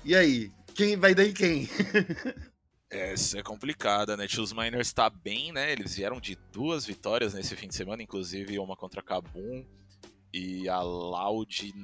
[0.04, 0.52] E aí?
[0.74, 1.68] Quem vai daí quem?
[2.90, 4.26] Essa é complicada, né?
[4.38, 5.72] Os Miners tá bem, né?
[5.72, 9.64] Eles vieram de duas vitórias nesse fim de semana, inclusive uma contra a Kabum.
[10.32, 11.74] E a Loud,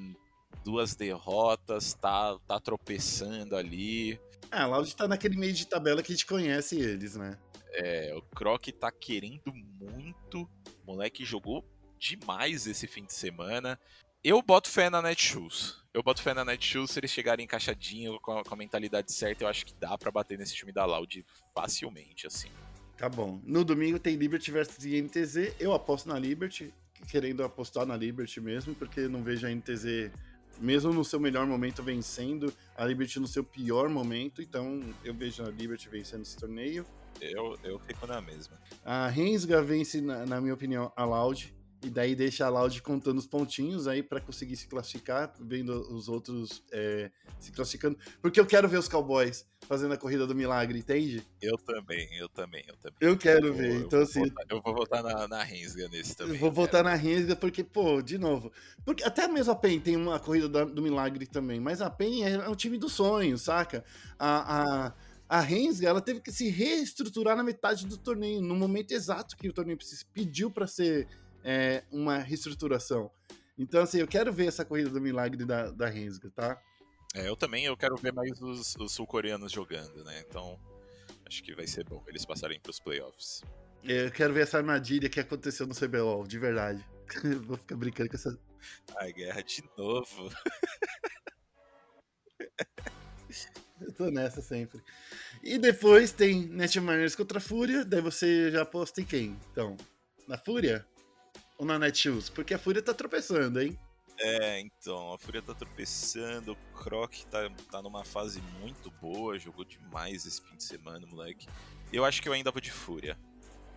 [0.65, 4.21] duas derrotas, tá, tá tropeçando ali.
[4.51, 7.37] Ah, a Loud tá naquele meio de tabela que a gente conhece eles, né?
[7.73, 10.49] É, o Croc tá querendo muito.
[10.85, 11.65] O moleque jogou
[11.99, 13.79] demais esse fim de semana.
[14.23, 15.77] Eu boto fé na Netshoes.
[15.95, 19.45] Eu boto fé na Netshoes se eles chegarem encaixadinho com a, com a mentalidade certa.
[19.45, 22.51] Eu acho que dá para bater nesse time da Loud facilmente, assim.
[22.97, 23.41] Tá bom.
[23.45, 25.55] No domingo tem Liberty versus INTZ.
[25.59, 26.73] Eu aposto na Liberty,
[27.09, 30.11] querendo apostar na Liberty mesmo, porque não vejo a INTZ,
[30.59, 34.43] mesmo no seu melhor momento, vencendo, a Liberty no seu pior momento.
[34.43, 36.85] Então eu vejo a Liberty vencendo esse torneio.
[37.21, 38.57] Eu, eu fico na mesma.
[38.85, 41.55] A Rensga vence, na, na minha opinião, a Loud.
[41.83, 46.11] E daí deixa a Loud contando os pontinhos aí para conseguir se classificar, vendo os
[46.11, 47.99] outros é, se classificando.
[48.21, 51.27] Porque eu quero ver os Cowboys fazendo a corrida do milagre, entende?
[51.41, 52.97] Eu também, eu também, eu também.
[53.01, 54.21] Eu quero eu ver, então assim...
[54.21, 56.35] Votar, eu vou votar na, na Rensga nesse também.
[56.35, 58.53] Eu vou votar na Rensga porque, pô, de novo...
[58.85, 62.25] Porque até mesmo a PEN tem uma corrida do, do milagre também, mas a PEN
[62.25, 63.83] é um time do sonho, saca?
[64.21, 64.93] a, a
[65.31, 69.49] a Rensga ela teve que se reestruturar na metade do torneio, no momento exato que
[69.49, 69.79] o torneio
[70.13, 71.07] pediu para ser
[71.45, 73.09] é, uma reestruturação.
[73.57, 75.87] Então, assim, eu quero ver essa corrida do milagre da, da
[76.35, 76.61] tá?
[77.15, 80.21] É, eu também, eu quero ver mais os, os sul-coreanos jogando, né?
[80.29, 80.59] Então,
[81.25, 83.45] acho que vai ser bom eles passarem para os playoffs.
[83.85, 86.85] É, eu quero ver essa armadilha que aconteceu no CBLOL, de verdade.
[87.47, 88.37] Vou ficar brincando com essa.
[88.97, 90.29] Ai, guerra de novo.
[93.81, 94.83] Eu tô nessa sempre.
[95.43, 99.39] E depois tem Netminers contra a Fúria, daí você já aposta em quem?
[99.51, 99.77] Então,
[100.29, 100.87] na Fúria
[101.57, 102.29] ou na Netshoes?
[102.29, 103.79] Porque a Fúria tá tropeçando, hein?
[104.19, 109.65] É, então, a Fúria tá tropeçando, o Croc tá, tá numa fase muito boa, jogou
[109.65, 111.49] demais esse fim de semana, moleque.
[111.91, 113.19] Eu acho que eu ainda vou de Fúria,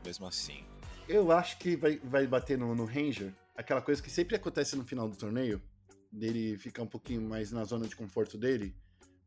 [0.06, 0.66] mesmo assim.
[1.08, 4.84] Eu acho que vai, vai bater no, no Ranger, aquela coisa que sempre acontece no
[4.84, 5.62] final do torneio,
[6.12, 8.76] dele ficar um pouquinho mais na zona de conforto dele,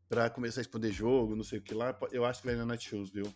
[0.09, 1.97] pra começar a esconder jogo, não sei o que lá.
[2.13, 3.33] Eu acho que vai na Netshoes, viu?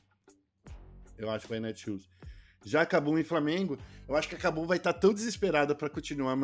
[1.18, 2.08] Eu acho que vai na Netshoes.
[2.64, 5.88] Já Cabum e Flamengo, eu acho que a Cabum vai estar tá tão desesperada para
[5.88, 6.36] continuar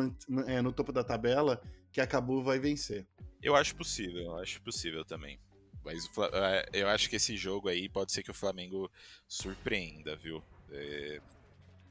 [0.47, 1.61] é, no topo da tabela
[1.91, 3.05] que a Cabum vai vencer.
[3.41, 5.39] Eu acho possível, eu acho possível também.
[5.85, 8.91] Mas é, eu acho que esse jogo aí pode ser que o Flamengo
[9.27, 10.43] surpreenda, viu?
[10.71, 11.21] É...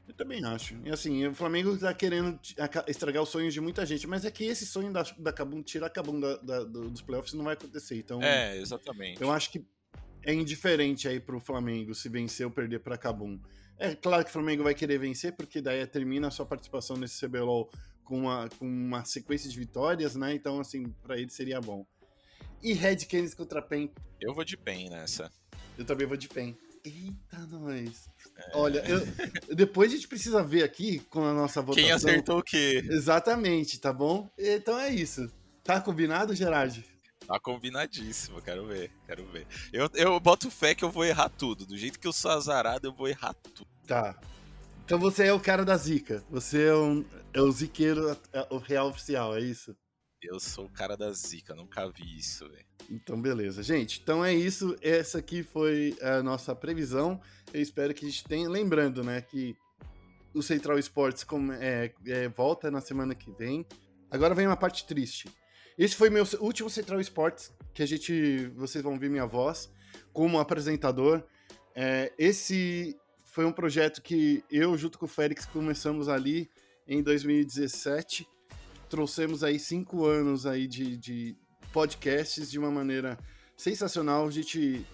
[0.07, 0.79] Eu também acho.
[0.85, 2.39] E assim, o Flamengo tá querendo
[2.87, 5.87] estragar os sonhos de muita gente, mas é que esse sonho da, da Cabum, tirar
[5.87, 7.97] a Cabum da, da, dos playoffs não vai acontecer.
[7.97, 9.21] Então, é, exatamente.
[9.21, 9.65] Eu acho que
[10.23, 13.39] é indiferente aí pro Flamengo se vencer ou perder pra Cabum.
[13.77, 17.25] É claro que o Flamengo vai querer vencer, porque daí termina a sua participação nesse
[17.25, 17.69] CBLOL
[18.03, 20.33] com uma, com uma sequência de vitórias, né?
[20.33, 21.85] Então, assim, para ele seria bom.
[22.63, 23.91] E Red Canids contra PEN.
[24.19, 25.31] Eu vou de PEN nessa.
[25.77, 26.57] Eu também vou de PEN.
[26.87, 28.09] Eita, nós.
[28.37, 28.57] É...
[28.57, 31.83] Olha, eu, depois a gente precisa ver aqui com a nossa votação.
[31.83, 32.81] Quem acertou o quê?
[32.89, 34.29] Exatamente, tá bom?
[34.37, 35.29] Então é isso.
[35.63, 36.85] Tá combinado, Gerard?
[37.27, 39.45] Tá combinadíssimo, quero ver, quero ver.
[39.73, 41.65] Eu, eu boto fé que eu vou errar tudo.
[41.65, 43.67] Do jeito que eu sou azarado, eu vou errar tudo.
[43.85, 44.17] Tá.
[44.85, 46.23] Então você é o cara da zica.
[46.29, 49.75] Você é, um, é o ziqueiro, é o real oficial, é isso?
[50.21, 52.65] Eu sou o cara da zica, nunca vi isso, velho.
[52.89, 53.61] Então, beleza.
[53.61, 54.75] Gente, então é isso.
[54.81, 57.21] Essa aqui foi a nossa previsão.
[57.53, 58.49] Eu espero que a gente tenha.
[58.49, 59.55] Lembrando, né, que
[60.33, 61.25] o Central Esportes
[61.59, 63.65] é, é, volta na semana que vem.
[64.09, 65.29] Agora vem uma parte triste.
[65.77, 68.47] Esse foi meu último Central Sports, que a gente.
[68.55, 69.69] Vocês vão ver minha voz
[70.11, 71.23] como apresentador.
[71.75, 76.49] É, esse foi um projeto que eu, junto com o Félix, começamos ali
[76.87, 78.27] em 2017.
[78.89, 81.35] Trouxemos aí cinco anos aí de, de
[81.73, 83.17] podcasts de uma maneira
[83.55, 84.27] sensacional.
[84.27, 84.85] A gente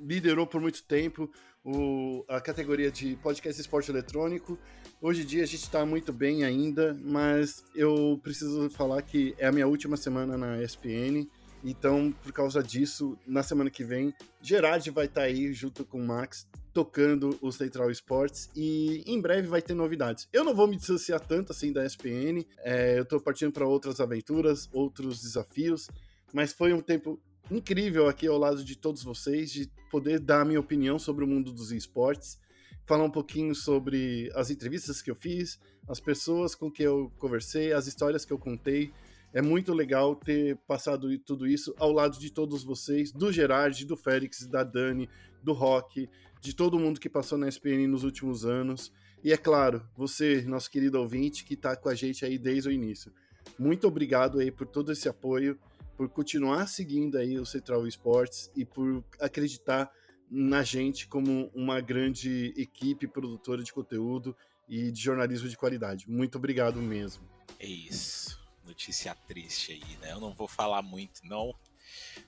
[0.00, 1.30] liderou por muito tempo
[1.64, 4.58] o, a categoria de podcast esporte eletrônico.
[5.00, 9.46] Hoje em dia a gente está muito bem ainda, mas eu preciso falar que é
[9.46, 11.28] a minha última semana na ESPN.
[11.64, 16.00] Então, por causa disso, na semana que vem, Gerard vai estar tá aí junto com
[16.00, 20.28] o Max tocando o Central Sports e em breve vai ter novidades.
[20.32, 24.00] Eu não vou me dissociar tanto assim da ESPN, é, eu estou partindo para outras
[24.00, 25.88] aventuras, outros desafios,
[26.32, 27.20] mas foi um tempo
[27.50, 31.28] incrível aqui ao lado de todos vocês, de poder dar a minha opinião sobre o
[31.28, 32.38] mundo dos esportes
[32.84, 35.58] falar um pouquinho sobre as entrevistas que eu fiz,
[35.88, 38.92] as pessoas com que eu conversei, as histórias que eu contei.
[39.32, 43.96] É muito legal ter passado tudo isso ao lado de todos vocês, do Gerard, do
[43.96, 45.08] Félix, da Dani,
[45.42, 46.08] do Rock,
[46.42, 48.92] de todo mundo que passou na SPN nos últimos anos.
[49.22, 52.72] E é claro, você, nosso querido ouvinte, que está com a gente aí desde o
[52.72, 53.12] início.
[53.56, 55.56] Muito obrigado aí por todo esse apoio,
[55.96, 59.88] por continuar seguindo aí o Central Esportes e por acreditar
[60.28, 64.36] na gente como uma grande equipe produtora de conteúdo
[64.68, 66.10] e de jornalismo de qualidade.
[66.10, 67.22] Muito obrigado mesmo.
[67.60, 68.36] É isso.
[68.66, 70.10] Notícia triste aí, né?
[70.10, 71.54] Eu não vou falar muito, não.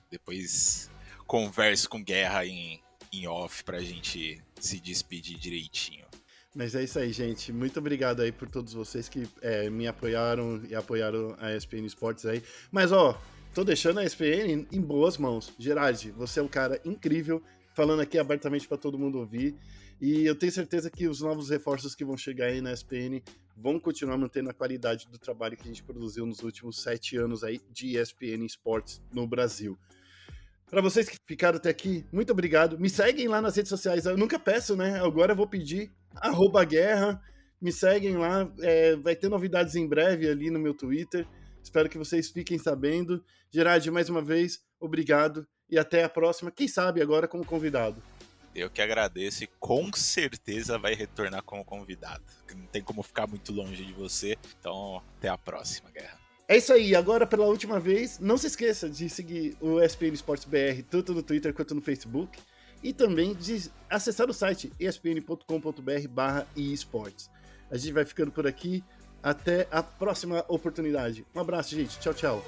[0.09, 0.89] Depois
[1.27, 2.81] converso com Guerra em,
[3.21, 6.05] em off pra gente se despedir direitinho.
[6.55, 7.51] Mas é isso aí, gente.
[7.51, 12.25] Muito obrigado aí por todos vocês que é, me apoiaram e apoiaram a ESPN Esportes
[12.25, 12.41] aí.
[12.71, 13.19] Mas, ó,
[13.53, 15.51] tô deixando a ESPN em boas mãos.
[15.59, 17.43] Gerard, você é um cara incrível
[17.73, 19.53] falando aqui abertamente para todo mundo ouvir.
[19.99, 23.21] E eu tenho certeza que os novos reforços que vão chegar aí na ESPN
[23.55, 27.43] vão continuar mantendo a qualidade do trabalho que a gente produziu nos últimos sete anos
[27.43, 29.77] aí de ESPN Esportes no Brasil.
[30.69, 32.79] Para vocês que ficaram até aqui, muito obrigado.
[32.79, 34.05] Me seguem lá nas redes sociais.
[34.05, 34.99] Eu nunca peço, né?
[34.99, 35.91] Agora eu vou pedir.
[36.15, 37.21] Arroba guerra.
[37.61, 38.51] Me seguem lá.
[38.61, 41.27] É, vai ter novidades em breve ali no meu Twitter.
[41.63, 43.23] Espero que vocês fiquem sabendo.
[43.51, 48.01] Gerard, mais uma vez, obrigado e até a próxima, quem sabe agora como convidado.
[48.53, 52.23] Eu que agradeço e com certeza vai retornar como convidado.
[52.55, 54.37] Não tem como ficar muito longe de você.
[54.57, 56.24] Então, até a próxima, Guerra.
[56.47, 60.45] É isso aí, agora pela última vez, não se esqueça de seguir o ESPN Esportes
[60.45, 62.37] BR tanto no Twitter quanto no Facebook
[62.83, 67.31] e também de acessar o site espn.com.br barra esportes.
[67.71, 68.83] A gente vai ficando por aqui,
[69.23, 71.25] até a próxima oportunidade.
[71.33, 71.99] Um abraço, gente.
[71.99, 72.45] Tchau, tchau.